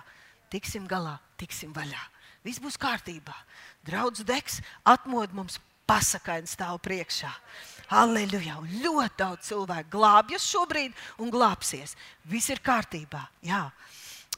[0.52, 2.00] Tiksim galā, tiksim vaļā.
[2.46, 3.34] Viss būs kārtībā.
[3.84, 5.58] Draudz degs, atmod mums
[5.88, 7.30] pasakaini stāv priekšā.
[7.98, 8.60] Aleluja!
[8.84, 11.96] Ļoti daudz cilvēku glābjas šobrīd un glābsies.
[12.28, 13.24] Viss ir kārtībā.
[13.44, 13.66] Jā.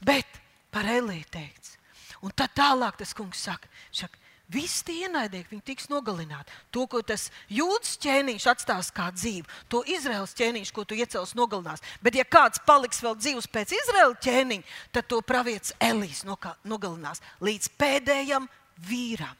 [0.01, 0.39] Bet
[0.73, 1.77] par Elīju teikts.
[2.21, 4.17] Un tad tālāk tas kungs saka, šak,
[4.51, 6.51] Visi tie ienaidnieki, viņi tiks nogalināti.
[6.75, 11.79] To, ko tas jūdas ķēniņš atstās kā dzīvu, to Izraels ķēniņš, ko tu iecels, nogalinās.
[12.03, 17.71] Bet, ja kāds paliks vēl dzīvs pēc Izraels ķēniņa, tad to pravietis Elīs nogalinās līdz
[17.79, 18.51] pēdējam
[18.89, 19.39] vīram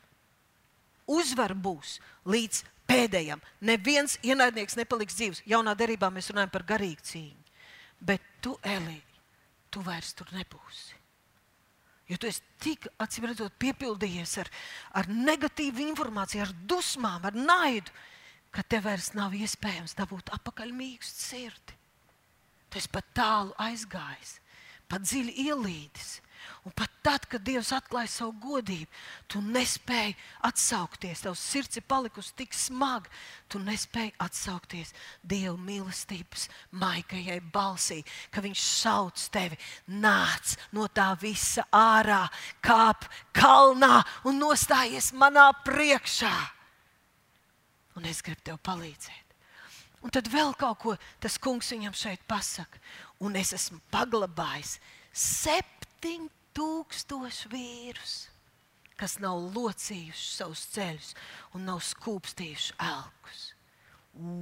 [1.11, 1.97] uzvara būs
[2.29, 3.41] līdz pēdējam.
[3.67, 5.43] Neviens ienaidnieks nepaliks dzīves.
[5.49, 7.53] Jaunā derībā mēs runājam par garīgu cīņu.
[8.01, 8.97] Bet tu, Elī,
[9.69, 11.00] tu vairs tur nebūsi.
[12.11, 14.49] Jo tu esi tik acīm redzot, piepildījies ar,
[14.99, 17.93] ar negatīvu informāciju, ar dusmām, ar naidu,
[18.51, 21.77] ka tev vairs nav iespējams dabūt atpakaļ mīkstu sirdi.
[22.71, 24.35] Tu esi pat tālu aizgājis,
[24.91, 26.11] pat dziļi ielīdis.
[26.65, 28.85] Un pat tad, kad Dievs atklāja savu godību,
[29.31, 30.13] tu nespēji
[30.45, 31.23] atsaukties.
[31.25, 33.09] Tavs sirds ir palikusi tik smaga,
[33.49, 34.93] tu nespēji atsaukties
[35.25, 36.47] Dieva mīlestības
[36.83, 42.23] maigajai balsī, ka Viņš sauc tevi, nāc no tā visa ārā,
[42.61, 46.35] kāp kalnā un nostājies manā priekšā.
[47.97, 49.35] Un es gribu tev palīdzēt.
[50.01, 52.79] Un tad vēl kaut ko tas kungs viņam šeit pasaka.
[53.21, 54.79] Un es esmu paglabājis
[56.01, 58.13] septiņu tūkstoši vīrus,
[58.97, 61.13] kas nav locījuši savus ceļus
[61.53, 63.53] un nav skūpstījuši elkus.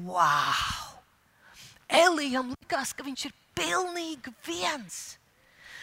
[0.08, 0.95] Wow!
[1.89, 5.17] Elijam likās, ka viņš ir pilnīgi viens.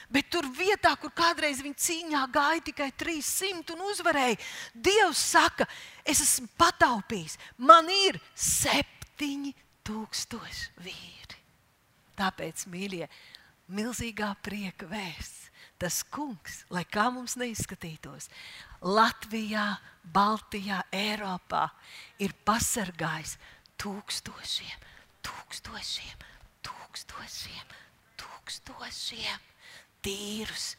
[0.08, 4.36] Bet tur vietā, kur kādreiz viņa cīņā gāja tikai 300 un uzvarēja,
[4.72, 5.66] Dievs saka,
[6.06, 7.36] es esmu pataupījis.
[7.58, 9.52] Man ir 7000
[10.80, 11.36] vīri.
[12.16, 13.10] Tāpēc, mīļie,
[13.76, 15.46] milzīgā prieka vēsts
[15.80, 18.30] tas kungs, lai kā mums neizskatītos,
[18.82, 19.66] Latvijā,
[20.02, 21.66] Baltijā, Eiropā
[22.22, 23.36] ir pasargājis
[23.80, 24.86] tūkstošiem,
[25.26, 26.24] tūkstošiem,
[26.66, 27.76] tūkstošiem,
[28.20, 29.44] tūkstošiem
[30.06, 30.74] tīrus,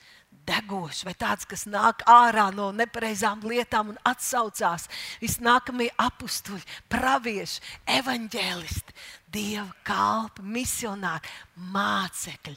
[0.48, 4.88] degošs, vai tāds, kas nāk ārā no nepareizām lietām un atsaucās.
[5.24, 7.64] Visnākamie apstuļi, pravieši,
[7.98, 8.96] evaņģēlisti,
[9.34, 11.34] dieva kalpi, misionāri,
[11.74, 12.56] mācekļi.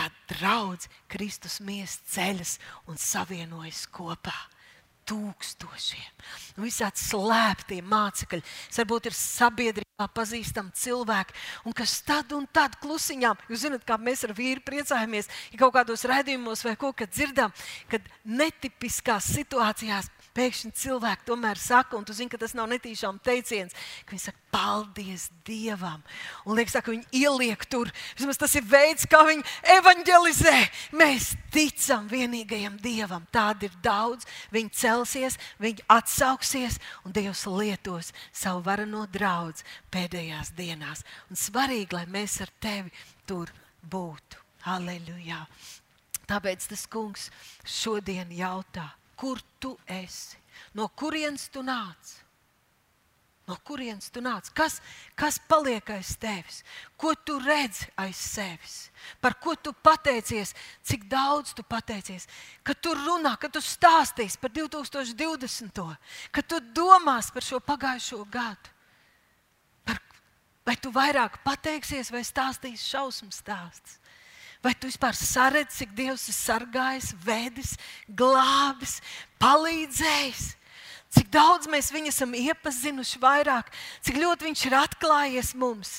[0.00, 2.54] Tā draudz Kristus miesas ceļas
[2.88, 4.32] un savienojas kopā
[5.10, 6.22] tūkstošiem.
[6.56, 8.40] Nu, visādi slēptie mācekļi.
[8.78, 11.36] Varbūt ir sabiedrība pazīstami cilvēki,
[11.68, 15.74] un kas tad un tad klusiņām, jūs zināt, kā mēs ar vīru priecājamies, ja kaut
[15.76, 17.52] kādos raidījumos vai ko dzirdam,
[17.92, 23.74] kad netipiskās situācijās pēkšņi cilvēki tomēr saka, un tu zini, ka tas nav netīšām teiciens,
[24.04, 26.02] ka viņi saka, paldies Dievam.
[26.44, 27.90] Un liekas, ka viņi ieliek tur.
[28.18, 30.56] Vismaz tas ir veids, kā viņi evanģelizē.
[30.98, 33.26] Mēs ticam vienīgajam Dievam.
[33.32, 34.28] Tāda ir daudz.
[34.54, 39.30] Viņi celsies, viņi atsauksies, un Dievs lietos savu varano draugu
[39.94, 41.04] pēdējās dienās.
[41.30, 42.92] Un svarīgi, lai mēs ar tevi
[43.26, 44.40] tur būtu.
[44.66, 45.44] Halleluja!
[46.28, 47.30] Tāpēc tas kungs
[47.66, 48.84] šodien jautā,
[49.20, 50.38] kur tu esi,
[50.72, 52.16] no kurienes tu nāc.
[53.50, 54.46] No kurienes tu nāc?
[54.54, 54.76] Kas,
[55.18, 56.60] kas paliek aiz tevis?
[56.94, 58.76] Ko tu redzi aiz sevis?
[59.18, 60.52] Par ko tu pateicies?
[60.86, 62.28] Cik daudz tu pateicies?
[62.62, 65.82] Kad tu runā, kad tu stāstīsi par 2020.
[66.30, 68.76] kad tu domās par šo pagājušo gadu.
[69.84, 69.98] Par,
[70.64, 73.98] vai tu vairāk pateiksies vai stāstīsi šausmu stāstus?
[74.60, 78.98] Vai tu vispār saredzi, cik Dievs ir sargājis, vedis, glābis,
[79.40, 80.50] palīdzējis?
[81.10, 83.72] Cik daudz mēs viņu esam iepazinuši vairāk,
[84.04, 85.94] cik ļoti viņš ir atklājies mums,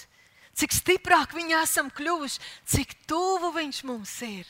[0.55, 4.47] cik stiprāk viņi esam kļuvuši, cik tuvu viņš mums ir.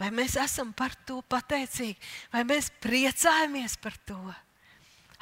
[0.00, 1.96] Vai mēs esam par to pateicīgi,
[2.32, 4.18] vai mēs priecājamies par to?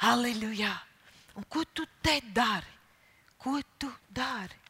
[0.01, 0.73] Halleluja!
[1.35, 2.71] Un ko tu te dari?
[3.37, 4.64] Ko tu dari?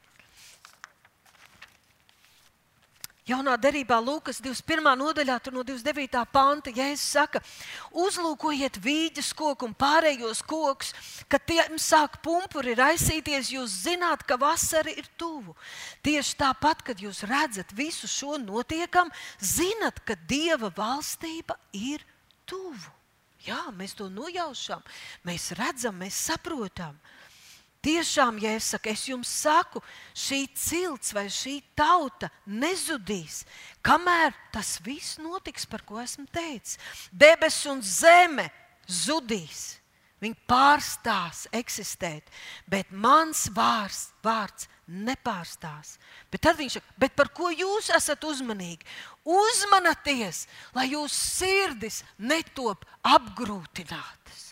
[3.25, 4.85] Jaunā derībā, Lūkas 21.
[4.99, 6.19] nodaļā, no 29.
[6.29, 7.39] panta, Jēzus saka,
[7.89, 10.91] uzlūkojiet vīģes koku un pārējos kokus,
[11.25, 15.55] kad tiem sāk pumpuri raisīties, jūs zināt, ka vasara ir tuvu.
[16.05, 19.09] Tieši tāpat, kad jūs redzat visu šo notiekam,
[19.41, 22.05] zinat, ka Dieva valstība ir
[22.45, 22.93] tuvu.
[23.49, 24.85] Jā, mēs to nojaušam,
[25.25, 26.93] mēs redzam, mēs saprotam.
[27.85, 29.81] Tiešām, ja es saku, es jums saku,
[30.17, 33.43] šī cilts vai šī tauta nezudīs,
[33.85, 36.79] kamēr tas viss notiks, par ko esmu teicis.
[37.13, 38.47] Debesis un zeme
[38.89, 39.77] zudīs,
[40.23, 42.33] viņi pārstās eksistēt,
[42.65, 45.99] bet mans vārds, vārds nepārstās.
[46.33, 48.81] Bet tad viņš saka, bet par ko jūs esat uzmanīgi?
[49.29, 54.44] Uzmanieties, lai jūsu sirdis netop apgrūtinātas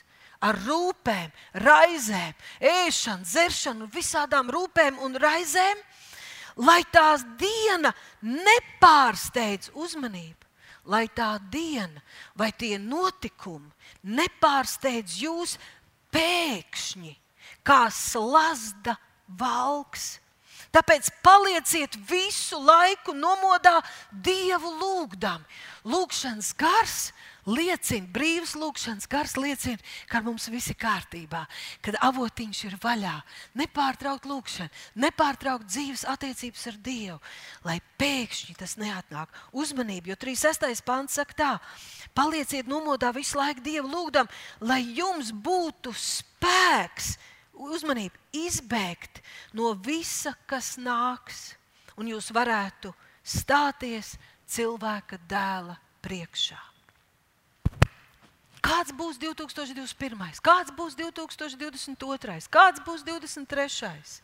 [0.44, 1.32] ar rūpēm,
[1.64, 5.80] raizēm, ēšanu, dzeršanu, visādām rūpēm un raizēm,
[6.62, 10.40] lai tās diena nepārsteidz uzmanību.
[10.84, 12.02] Lai tā diena
[12.36, 13.72] vai tie notikumi
[14.04, 15.56] nepārsteidz jūs
[16.12, 17.14] pēkšņi,
[17.64, 18.98] kā slazda
[19.40, 20.18] valks.
[20.74, 23.78] Tāpēc palieciet visu laiku nomodā
[24.12, 25.44] Dievu lūgdam.
[25.86, 26.98] Lūkšanas gars
[27.50, 31.44] liecina, brīvs lūkšanas gars liecina, ka mums viss ir kārtībā,
[31.84, 33.16] kad avotiņš ir vaļā.
[33.60, 34.72] Nepārtraukt lūkšanu,
[35.04, 37.20] nepārtraukt dzīves attiecības ar Dievu,
[37.68, 39.34] lai pēkšņi tas neatnāk.
[39.52, 40.84] Uzmanību, jo 36.
[40.88, 41.52] pāns saka tā,
[42.16, 44.30] palieciet nomodā visu laiku Dievu lūgdam,
[44.64, 47.16] lai jums būtu spēks,
[47.54, 49.22] uzmanību, izbēgt
[49.58, 51.54] no visa, kas nāks,
[52.00, 54.16] un jūs varētu stāties
[54.50, 56.73] cilvēka dēla priekšā.
[58.64, 64.22] Kāds būs 2021, kāds būs 2022, kāds būs 2023?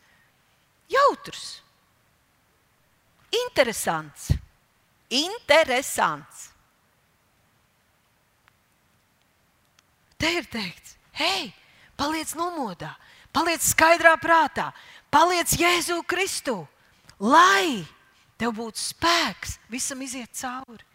[0.90, 1.60] Jautrs,
[3.42, 4.30] interesants,
[5.12, 6.48] interesants.
[10.20, 11.52] Te ir teikts, hei,
[12.00, 12.94] paliec nomodā,
[13.36, 14.70] paliec skaidrā prātā,
[15.12, 16.62] paliec Jēzu Kristu,
[17.20, 17.84] lai
[18.40, 20.89] tev būtu spēks visam iziet cauri.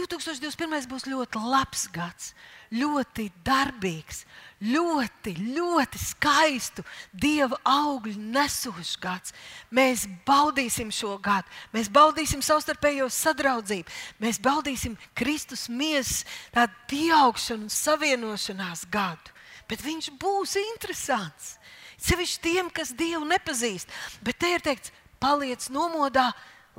[0.00, 0.86] 2021.
[0.88, 2.32] būs ļoti labs gads,
[2.72, 4.24] ļoti darbīgs,
[4.64, 9.34] ļoti, ļoti skaistu dieva augļu nesošs gads.
[9.70, 17.74] Mēs baudīsim šo gadu, mēs baudīsim savstarpējo sadraudzību, mēs baudīsim Kristus miesas tādu pieaugšanu un
[17.74, 19.36] savienošanās gadu.
[19.70, 21.56] Bet viņš būs interesants.
[22.00, 23.90] Sevišķi tiem, kas Dievu nepazīst.
[24.24, 26.30] Bet te ir teikts, paliec nomodā,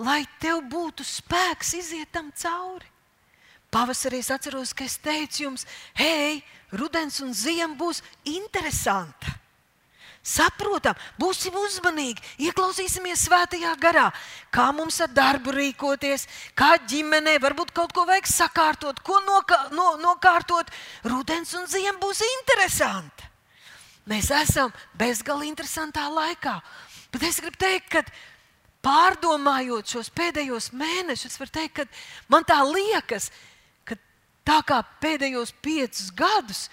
[0.02, 2.91] lai tev būtu spēks iziet tam cauri.
[3.72, 5.64] Pavasarī es atceros, ka es teicu jums,
[5.96, 6.42] hei,
[6.76, 9.38] rudens un ziema būs interesanta.
[10.22, 14.12] Saprotam, būsim uzmanīgi, ieklausīsimies svētajā garā,
[14.54, 19.96] kā mums ar darbu rīkoties, kā ģimenē, varbūt kaut ko vajag sakārtot, ko noka, no,
[19.98, 20.70] nokārtot.
[21.10, 23.32] Rudens un ziema būs interesanta.
[24.06, 26.60] Mēs esam bezgalīgi interesantā laikā.
[27.12, 28.06] Bet es gribu teikt, ka
[28.86, 33.51] pārdomājot šos pēdējos mēnešus, var teikt, ka man tā liekas, ka
[34.48, 36.66] Tā kā pēdējos piecus gadus,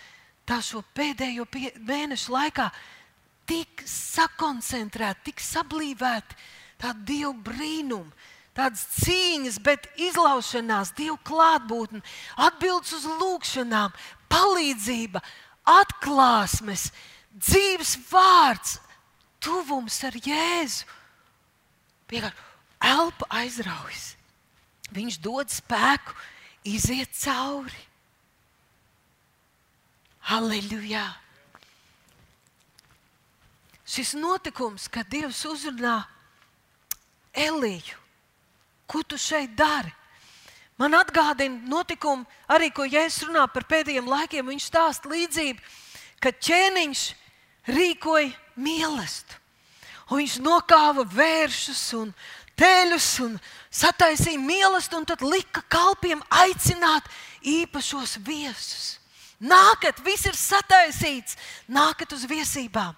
[0.49, 2.71] tā šo pēdējo pie, mēnešu laikā
[3.49, 6.39] tik sakoncentrēti, tik sablīvēti
[6.81, 8.13] tādu dievu brīnumu.
[8.59, 12.01] Tādas cīņas, bet izlaušanās, Dieva klātbūtne,
[12.43, 13.93] atbildes uz lūgšanām,
[14.27, 15.23] palīdzība,
[15.63, 16.89] atklāsmes,
[17.39, 18.81] dzīves vārds,
[19.39, 20.89] tuvums ar Jēzu.
[22.11, 22.49] Vienkārši
[22.89, 24.17] elpa aizraujas.
[24.97, 26.17] Viņš dod spēku,
[26.75, 27.85] iziet cauri.
[30.29, 31.07] Halleluja!
[33.89, 36.03] Šis notikums, kad Dievs uzrunā
[37.33, 37.97] Eliju,
[38.87, 39.95] ko tu šeit dari?
[40.79, 44.47] Man atgādina notikumu, arī ko Jēzus runā par pēdējiem laikiem.
[44.53, 45.65] Viņš stāsta līdzību,
[46.23, 47.03] ka ķēniņš
[47.73, 48.31] rīkoja
[48.63, 49.45] mīlestību.
[50.09, 52.13] Viņš nokāva vēršus un
[52.57, 53.35] teļus un
[53.71, 57.09] sataisīja mīlestību, un tad lika kalpiem aicināt
[57.45, 58.97] īpašos viesus.
[59.39, 61.37] Nākat, viss ir sataisīts,
[61.71, 62.97] nākat uz viesībām.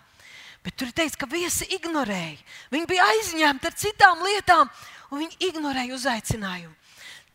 [0.65, 2.39] Bet tur ir teikts, ka viesi ignorēja.
[2.73, 4.71] Viņi bija aizņemti ar citām lietām,
[5.11, 6.77] un viņi ignorēja uzaicinājumu.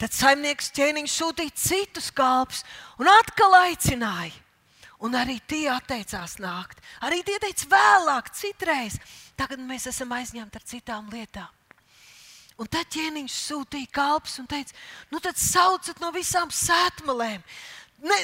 [0.01, 2.65] Tad saimnieks ķēniņš sūtīja citus kalpus
[2.99, 4.33] un atkal aicināja.
[5.05, 6.79] Un arī tie atteicās nākt.
[7.03, 8.97] Arī tie teica vēlāk, citreiz.
[9.37, 11.51] Tagad mēs esam aizņemti ar citām lietām.
[12.55, 14.75] Un tad ķēniņš sūtīja kalpus un teica,
[15.11, 17.43] nu tad sauciet no visām sētmalēm.
[18.05, 18.19] Ne,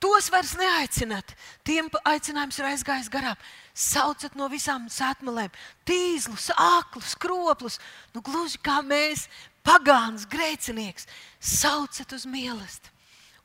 [0.00, 1.34] tos vairs neaicināt.
[1.68, 3.36] Tiem aicinājums ir aizgājis garām.
[3.76, 5.52] Sauciet no visām sētmalēm,
[5.86, 7.78] tīzlus, aklus, kroplus,
[8.14, 9.28] nu gluži kā mēs,
[9.66, 11.06] pagāns, grēcinieks,
[11.38, 12.94] sauciet uz mīlestību.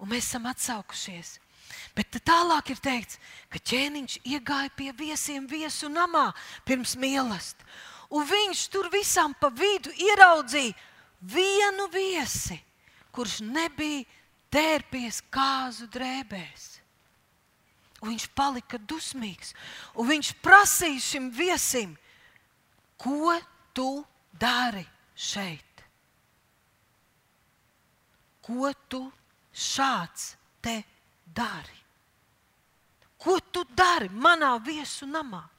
[0.01, 1.37] Un mēs esam atsaukušies.
[1.95, 3.19] Bet tālāk ir teikts,
[3.51, 6.31] ka ķēniņš iegāja pie viesiem viesu namā
[6.65, 7.91] pirms mīlestības.
[8.13, 10.75] Un viņš tur visam pa vidu ieraudzīja
[11.33, 12.59] vienu viesi,
[13.13, 14.05] kurš nebija
[14.53, 16.67] tērpies kāzu drēbēs.
[18.03, 19.53] Un viņš palika dusmīgs.
[19.95, 21.95] Un viņš prasīja šim viesim,
[22.99, 23.33] ko
[23.73, 24.83] tu dari
[25.15, 25.83] šeit?
[28.43, 29.05] Ko tu
[29.55, 30.81] šāds te
[31.23, 31.79] dari?
[33.23, 35.52] Ko tu dari manā viesu namā?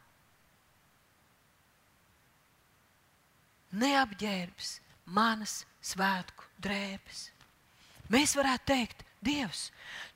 [3.74, 4.78] Neapģērbs
[5.16, 7.28] manas svētku drēbes.
[8.12, 9.70] Mēs varētu teikt, Dievs,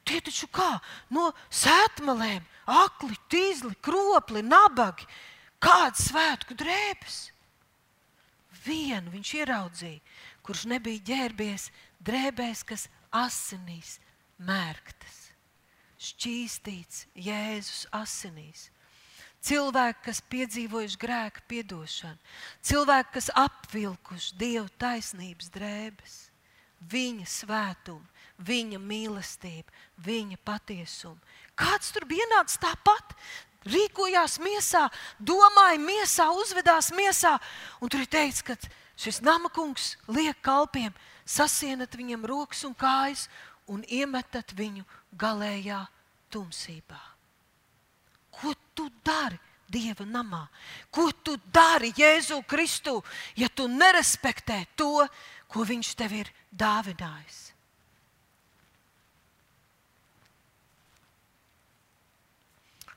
[0.04, 0.74] tie taču kā
[1.16, 5.06] no sētmalēm, akli, tīzli, kropli, nabagi,
[5.64, 7.30] kādas svētku drēbes.
[8.66, 10.02] Vienu viņš ieraudzīja,
[10.44, 11.70] kurš nebija ģērbies
[12.04, 12.84] drēbēs, kas
[13.16, 13.96] asinīs
[14.44, 15.30] mērktas,
[16.10, 18.68] šķīstīts Jēzus asinīs.
[19.44, 22.18] Cilvēki, kas piedzīvojuši grēka piedošanu,
[22.66, 26.16] cilvēki, kas apvilkuši Dieva taisnības drēbes
[26.90, 28.04] viņa svētumu,
[28.38, 29.74] viņa mīlestību,
[30.04, 31.18] viņa patiesumu.
[31.58, 33.14] Kāds tur ienācis tāpat?
[33.68, 34.84] Rīkojās miesā,
[35.18, 37.34] domāja miesā, uzvedās miesā.
[37.82, 38.54] Un tur ir teikts, ka
[38.96, 40.94] šis namakungs liek kalpiem,
[41.26, 43.26] sasienat viņam rokas un kājas
[43.68, 44.86] un iemetat viņu
[45.18, 45.82] galējā
[46.32, 47.17] tumsībā.
[48.78, 49.38] Tu dari?
[49.68, 50.46] Dieva namā.
[50.88, 53.02] Ko tu dari Jēzu Kristu,
[53.36, 55.04] ja tu nerespektē to,
[55.44, 57.40] ko Viņš tev ir dāvinājis?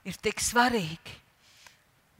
[0.08, 1.18] Ir tik svarīgi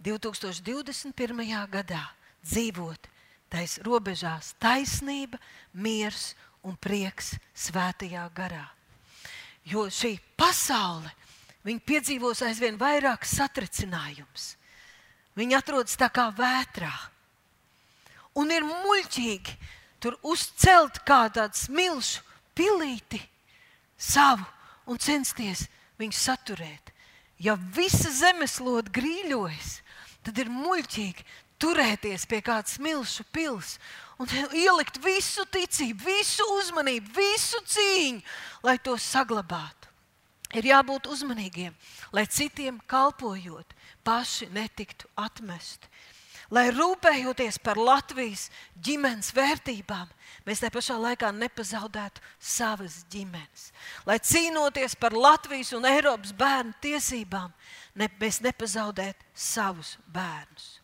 [0.04, 1.48] 2021.
[1.72, 2.04] gadā
[2.44, 3.08] dzīvot
[3.52, 5.40] tais robežās taisnība,
[5.74, 6.34] miers
[6.68, 8.68] un prieks svētajā garā.
[9.64, 11.10] Jo šī pasaule
[11.62, 14.56] Viņi piedzīvos aizvien vairāk satricinājumus.
[15.38, 16.92] Viņi atrodas tā kā vētrā.
[18.42, 19.54] Un ir muļķīgi
[20.02, 22.24] tur uzcelt kā tādu smilšu
[22.58, 23.20] pilīti
[24.02, 24.48] savu
[24.90, 25.68] un censties
[26.02, 26.90] viņu saturēt.
[27.42, 29.78] Ja visa zemeslode grīļojas,
[30.26, 31.26] tad ir muļķīgi
[31.62, 33.76] turēties pie kādas smilšu pils
[34.22, 34.30] un
[34.66, 38.26] ielikt visu ticību, visu uzmanību, visu cīņu,
[38.66, 39.81] lai to saglabātu
[40.58, 41.76] ir jābūt uzmanīgiem,
[42.14, 45.90] lai citiem kalpojot, paši netiktu atmesti.
[46.52, 48.50] Lai rūpējoties par Latvijas
[48.84, 50.10] ģimenes vērtībām,
[50.44, 53.70] mēs tajā pašā laikā nepazaudētu savas ģimenes.
[54.04, 57.54] Lai cīnoties par Latvijas un Eiropas bērnu tiesībām,
[57.96, 60.82] ne, mēs nepazaudētu savus bērnus.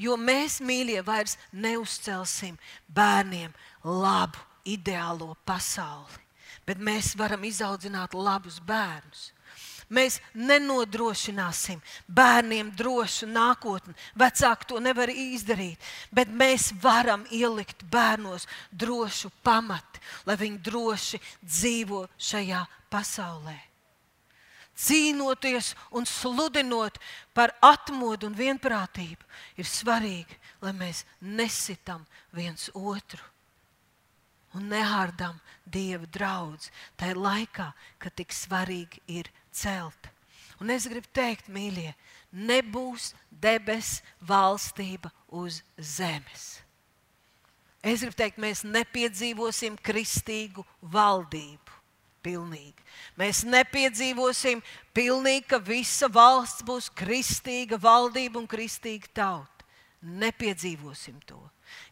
[0.00, 2.56] Jo mēs, mīļie, vairs neuzcelsim
[2.88, 3.52] bērniem
[3.84, 6.29] labu, ideālo pasauli
[6.66, 9.30] bet mēs varam izaudzināt labus bērnus.
[9.90, 13.96] Mēs nenodrošināsim bērniem drošu nākotni.
[14.14, 15.82] Vecāki to nevar izdarīt,
[16.14, 19.98] bet mēs varam ielikt bērnos drošu pamatu,
[20.30, 23.58] lai viņi droši dzīvo šajā pasaulē.
[24.80, 26.96] cīnoties un sludinot
[27.34, 29.26] par atmodu un vienprātību,
[29.60, 33.20] ir svarīgi, lai mēs nesitam viens otru
[34.54, 35.38] un nehārdam
[35.70, 40.10] Dieva draugu tajā laikā, kad tik svarīgi ir celt.
[40.60, 41.94] Un es gribu teikt, mīļie,
[42.32, 46.60] nebūs debesu valstība uz zemes.
[47.80, 51.78] Es gribu teikt, mēs nepiedzīvosim kristīgu valdību.
[52.20, 52.84] Pilnīgi.
[53.16, 54.58] Mēs nepiedzīvosim
[54.92, 59.64] pilnīgi, ka visa valsts būs kristīga valdība un kristīga tauta.
[60.04, 61.40] Nepiedzīvosim to.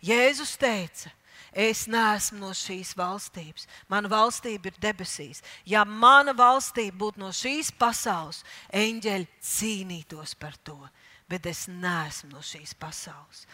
[0.04, 1.08] Jēzus teica,
[1.52, 3.66] es neesmu no šīs valstības.
[3.88, 5.42] Mana valstība ir debesīs.
[5.66, 10.78] Ja mana valstība būtu no šīs pasaules, eņģeļi cīnītos par to,
[11.28, 13.46] bet es neesmu no šīs pasaules.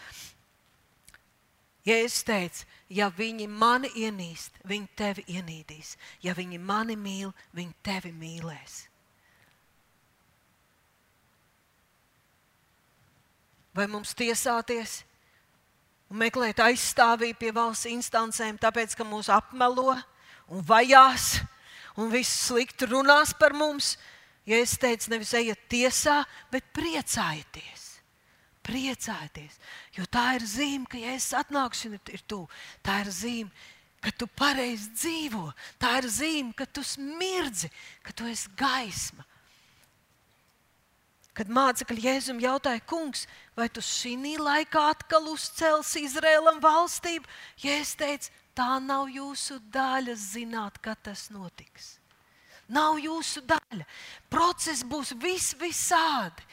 [1.84, 5.98] Jēzus teica, ja viņi mani ienīst, viņi tevi ienīdīs.
[6.24, 8.86] Ja viņi mani mīl, viņi tevi mīlēs.
[13.74, 15.02] Vai mums tiesāties
[16.10, 19.94] un meklēt aizstāvību pie valsts instancēm, tāpēc ka mūs apmelo
[20.48, 21.40] un vajās
[21.96, 23.94] un viss slikti runās par mums?
[24.44, 26.20] Ja es teicu, nevis ejiet tiesā,
[26.52, 27.84] bet priecājieties
[28.64, 29.58] priecājieties.
[29.98, 32.48] Jo tā ir zīme, ka Jēzus atnākšana ir tuvu.
[32.84, 33.64] Tā ir zīme,
[34.04, 35.44] ka tu pareizi dzīvo.
[35.80, 37.70] Tā ir zīme, ka tu smirdzi,
[38.04, 39.26] ka tu esi gaisma.
[41.34, 43.24] Kad mācekļi Jēzum jautāja, kungs,
[43.58, 47.26] vai tu šī laikā atkal uzcelsi Izrēlam valstību?
[47.58, 51.98] Jēzus teica, tā nav jūsu daļa zināt, kad tas notiks.
[52.70, 53.84] Nav jūsu daļa.
[54.30, 56.46] Process būs vis visādi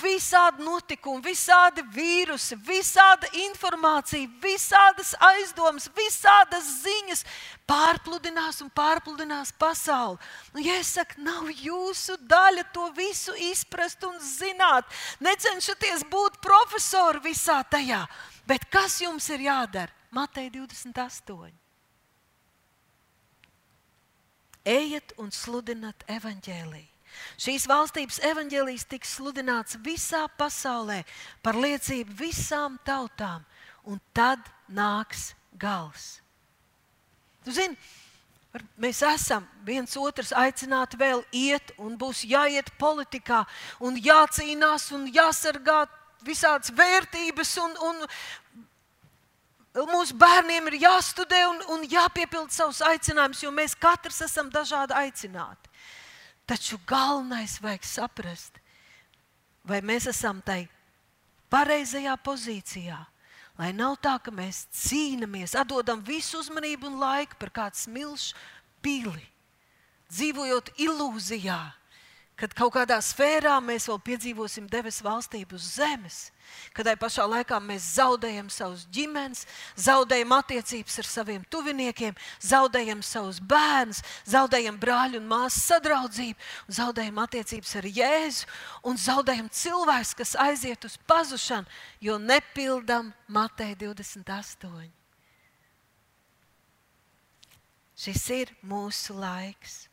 [0.00, 7.24] visādi notikumi, visādi vīrusi, visāda informācija, visādas aizdomas, visādas ziņas
[7.68, 10.20] pārpludinās un pārpludinās pasauli.
[10.54, 14.86] Nu, ja es saku, nav jūsu daļa to visu izprast un zināt,
[15.20, 18.04] necenšaties būt profesori visā tajā,
[18.48, 19.92] bet kas jums ir jādara?
[20.12, 21.52] Matei 28.
[24.62, 26.91] Ejiet un sludinat evaņģēlīju.
[27.40, 31.02] Šīs valstības evaņģēlijs tiks sludināts visā pasaulē
[31.42, 33.44] par liecību visām tautām,
[33.84, 36.20] un tad nāks gals.
[37.42, 37.76] Tu zini,
[38.76, 43.46] Mēs esam viens otrs aicināti vēl iet, un būs jāiet politikā,
[43.80, 45.86] un jācīnās, un jāsargā
[46.26, 48.04] visādas vērtības, un, un
[49.88, 55.71] mūsu bērniem ir jāstudē un, un jāpiepild savus aicinājumus, jo mēs katrs esam dažādi aicināti.
[56.46, 58.58] Taču galvenais vajag saprast,
[59.64, 60.66] vai mēs esam tai
[61.52, 62.98] pareizajā pozīcijā.
[63.60, 68.34] Lai nav tā, ka mēs cīnāmies, atdodam visu uzmanību un laiku par kādu smilšu
[68.82, 69.26] pili,
[70.10, 71.60] dzīvojot ilūzijā,
[72.40, 76.31] kad kaut kādā sfērā mēs vēl piedzīvosim debesu valstību uz zemes
[76.72, 79.44] kad tai pašā laikā mēs zaudējam savus ģimenes,
[79.76, 86.38] zaudējam attiecības ar saviem tuviniekiem, zaudējam savus bērnus, zaudējam brāļu un māsu sadraudzību,
[86.80, 88.50] zaudējam attiecības ar Jēzu
[88.88, 91.68] un zaudējam cilvēkus, kas aiziet uz pazušanu,
[92.00, 94.90] jo nepildam Mateja 28.
[98.02, 99.84] Šis ir mūsu laiks.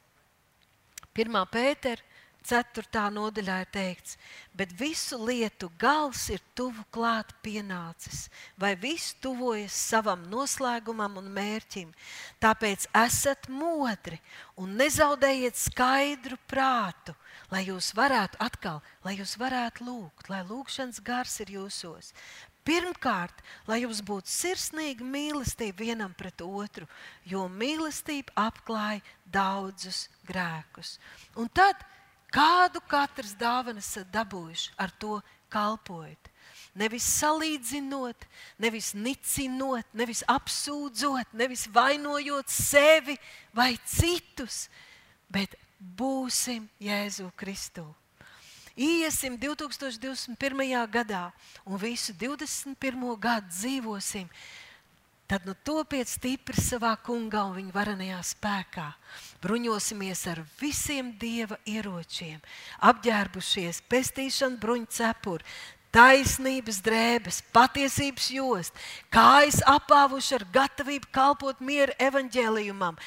[1.14, 2.09] Pirmā pētera
[2.48, 3.02] 4.
[3.14, 4.16] nodaļā ir teikts,
[4.56, 8.28] bet visu lietu gals ir tuvu klāt pienācis,
[8.58, 11.92] vai viss tuvojas savam noslēgumam un mērķim.
[12.42, 14.20] Tāpēc esiet modri
[14.58, 17.16] un nezaudējiet skaidru prātu,
[17.52, 22.14] lai jūs varētu atkal, lai jūs varētu lūgt, lai lūgšanas gars ir jūsos.
[22.68, 26.86] Pirmkārt, lai jums būtu sirsnīga mīlestība vienam pret otru,
[27.26, 30.98] jo mīlestība apklāj daudzus grēkus.
[31.40, 31.80] Un tad
[32.30, 35.20] Kādu katrs dāvanas dabūjuši, ar to
[35.50, 36.30] kalpojot.
[36.78, 38.28] Nevis salīdzinot,
[38.62, 43.18] nevis nicinot, nevis apsūdzot, nevis vainojot sevi
[43.58, 44.68] vai citus,
[45.28, 47.88] bet būsim Jēzu Kristu.
[48.80, 50.38] Iesim 2021.
[50.88, 51.26] gadā
[51.66, 53.18] un visu 21.
[53.20, 54.30] gadu dzīvosim
[55.30, 58.88] tad nu topiet stipri savā kungā un viņa varenajā spēkā.
[59.44, 62.40] Bruņosimies ar visiem dieva ieročiem,
[62.90, 65.46] apģērbušies, pestīšanu bruņu cepuri,
[65.94, 68.82] taisnības drēbes, patiesības jost,
[69.14, 72.98] kājas apāvuši ar gatavību kalpot miera evaņģēlījumam,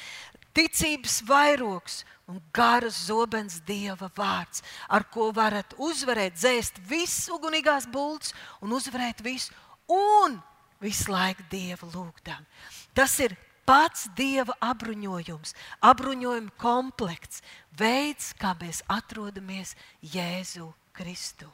[0.55, 8.31] ticības vairogs un garas zobens dieva vārds, ar ko varat uzvarēt, dzēst visas ugunīgās bultas
[8.63, 9.51] un uzvarēt visu.
[9.91, 10.39] Un
[10.83, 12.45] visu laiku Dievu lūgdam.
[12.93, 15.53] Tas ir pats Dieva apbruņojums,
[15.83, 17.41] apbruņojuma komplekts,
[17.79, 19.75] veids, kā mēs atrodamies
[20.13, 21.49] Jēzu Kristu.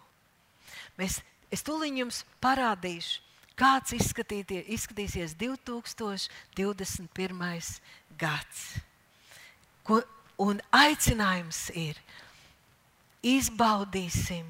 [0.99, 1.21] Mēs,
[1.53, 3.21] es tūlīt jums parādīšu,
[3.59, 7.81] kāds izskatīsies 2021.
[8.19, 8.59] gads.
[9.83, 10.01] Ko,
[10.39, 11.95] un aicinājums ir
[13.25, 14.45] izbaudīsim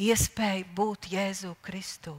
[0.00, 2.14] iespēju būt Jēzu Kristu.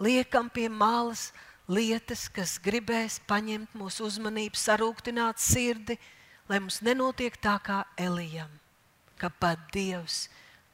[0.00, 1.28] Liekam pie malas
[1.68, 5.98] lietas, kas gribēs paņemt mūsu uzmanību, sarūktināt sirdi,
[6.48, 8.50] lai mums nenotiek tā kā Elijam,
[9.20, 10.24] ka pat Dievs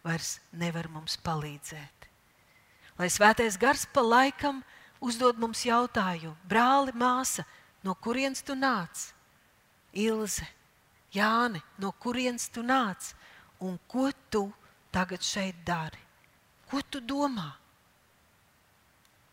[0.07, 2.09] vairs nevar mums palīdzēt.
[2.97, 4.63] Lai svētais gars pa laikam
[5.05, 7.45] uzdod mums jautājumu, brāli, māsa,
[7.85, 9.11] no kurienes tu nāc?
[9.93, 10.47] Ilze,
[11.13, 13.13] Jāni, no kurienes tu nāc
[13.61, 14.47] un ko tu
[14.93, 16.01] tagad šeit dari?
[16.71, 17.51] Ko tu domā?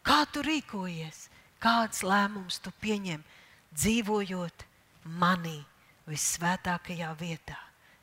[0.04, 1.28] Kā tu rīkojies?
[1.64, 3.24] Kāds lēmums tu pieņem,
[3.72, 4.66] dzīvojot
[5.20, 5.62] manī,
[6.10, 7.60] vissvētākajā vietā?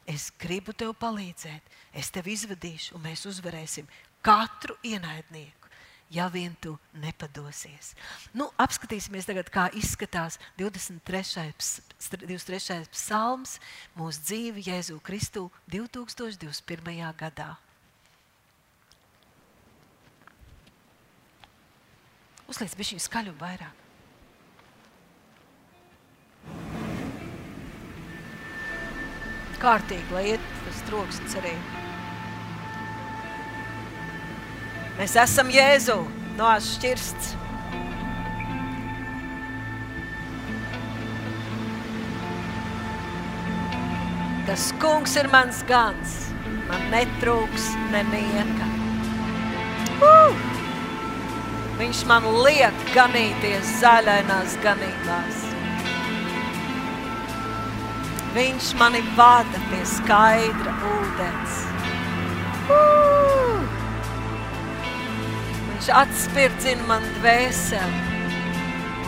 [0.08, 3.88] Es gribu tev palīdzēt, es tev izvadīšu, un mēs uzvarēsim
[4.24, 5.60] katru ienaidnieku
[6.10, 7.94] ja vien tu nepadosies.
[8.34, 11.54] Nu, apskatīsimies tagad, kā izskatās 23.
[12.26, 12.90] 23.
[12.90, 13.58] psalms
[13.98, 17.14] mūsu dzīve Jēzu Kristu 2021.
[17.18, 17.54] gadā.
[22.50, 23.76] Uzliec viņu skaļu vairāk.
[29.60, 31.52] Kārtīgi, lai iet tas troksnis arī.
[34.96, 35.98] Mēs esam Jēzu
[36.38, 37.34] nošķirsts.
[44.48, 46.16] Tas kungs ir mans gans,
[46.72, 48.72] man netrūks nenieka.
[50.00, 50.59] Uh!
[51.80, 55.38] Viņš man liek ganīties zaļainās ganībās.
[58.34, 61.56] Viņš mani vada pie skaidra ūdens.
[62.68, 63.64] Uh!
[65.80, 68.00] Viņš atspirdzina man dvēseli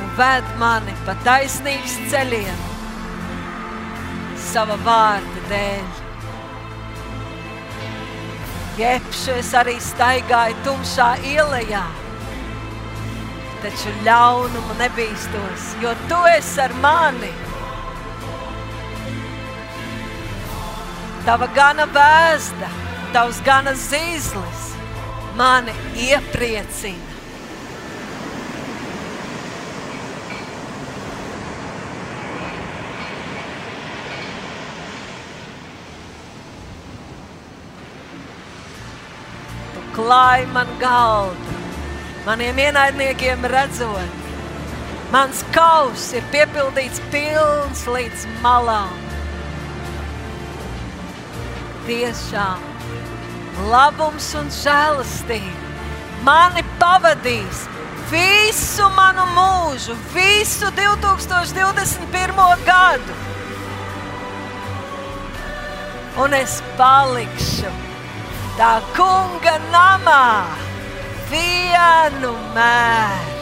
[0.00, 2.62] un ved mani pa taisnības ceļiem
[4.48, 5.98] sava vārda dēļ.
[8.80, 11.82] Jebšu es arī staigāju tumšā ielā,
[13.62, 17.30] taču ļaunumu nebīstos, jo tu esi ar mani.
[21.22, 22.68] Tava gana vēsta,
[23.14, 24.68] tavs gana zīslis
[25.38, 25.74] mani
[26.08, 27.10] iepriecina.
[39.72, 41.61] Tu klāji man galdu,
[42.26, 44.20] maniem ienaidniekiem redzot.
[45.12, 48.94] Mans kauss ir piepildīts pilns līdz malām.
[51.86, 52.62] Tiešām
[53.68, 55.62] labums un žēlastība
[56.24, 57.66] mani pavadīs
[58.12, 62.64] visu manu mūžu, visu 2021.
[62.66, 63.20] gadu.
[66.22, 67.70] Un es palikšu
[68.58, 70.26] tā kunga namā
[71.32, 73.41] vienu mēru.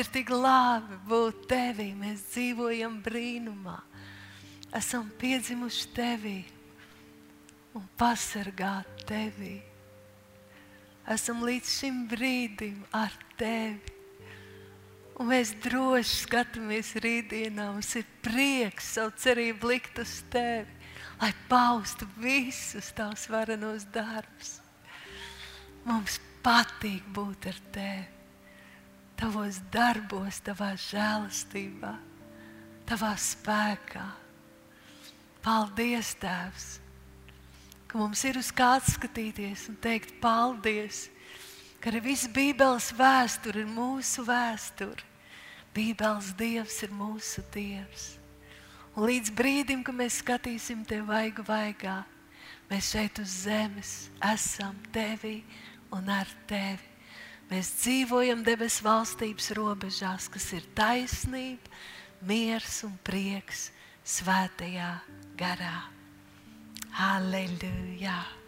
[0.00, 1.90] ir tik labi būt tevī.
[1.96, 3.76] Mēs dzīvojam brīnumā.
[4.76, 6.38] Esam piedzimuši tevī
[7.76, 9.54] un pasargāti tevī.
[11.10, 13.96] Esam līdz šim brīdim ar tevi.
[15.20, 17.72] Un mēs droši skatāmies rītdienā.
[17.74, 20.78] Mums ir prieks savu cerību likt uz tevi,
[21.20, 24.56] lai paustu visus tavus varenos darbus.
[25.84, 28.19] Mums patīk būt ar tevi
[29.20, 31.92] tavos darbos, tavā žēlastībā,
[32.88, 34.06] tavā spēkā.
[35.44, 36.68] Paldies, Tēvs,
[37.88, 41.08] ka mums ir uz kā skatīties un teikt paldies,
[41.80, 45.08] ka arī viss Bībeles vēsture ir mūsu vēsture.
[45.76, 48.16] Bībeles Dievs ir mūsu Dievs.
[48.96, 52.00] Un līdz brīdim, kad mēs skatīsim te vaigu vaigā,
[52.72, 53.94] mēs šeit uz zemes
[54.32, 55.42] esam tevi
[55.94, 56.89] un ar tevi.
[57.50, 61.72] Mēs dzīvojam debesu valstības robežās, kas ir taisnība,
[62.22, 63.70] miers un prieks
[64.06, 64.92] svētajā
[65.40, 65.78] garā.
[66.94, 68.39] Halleluja!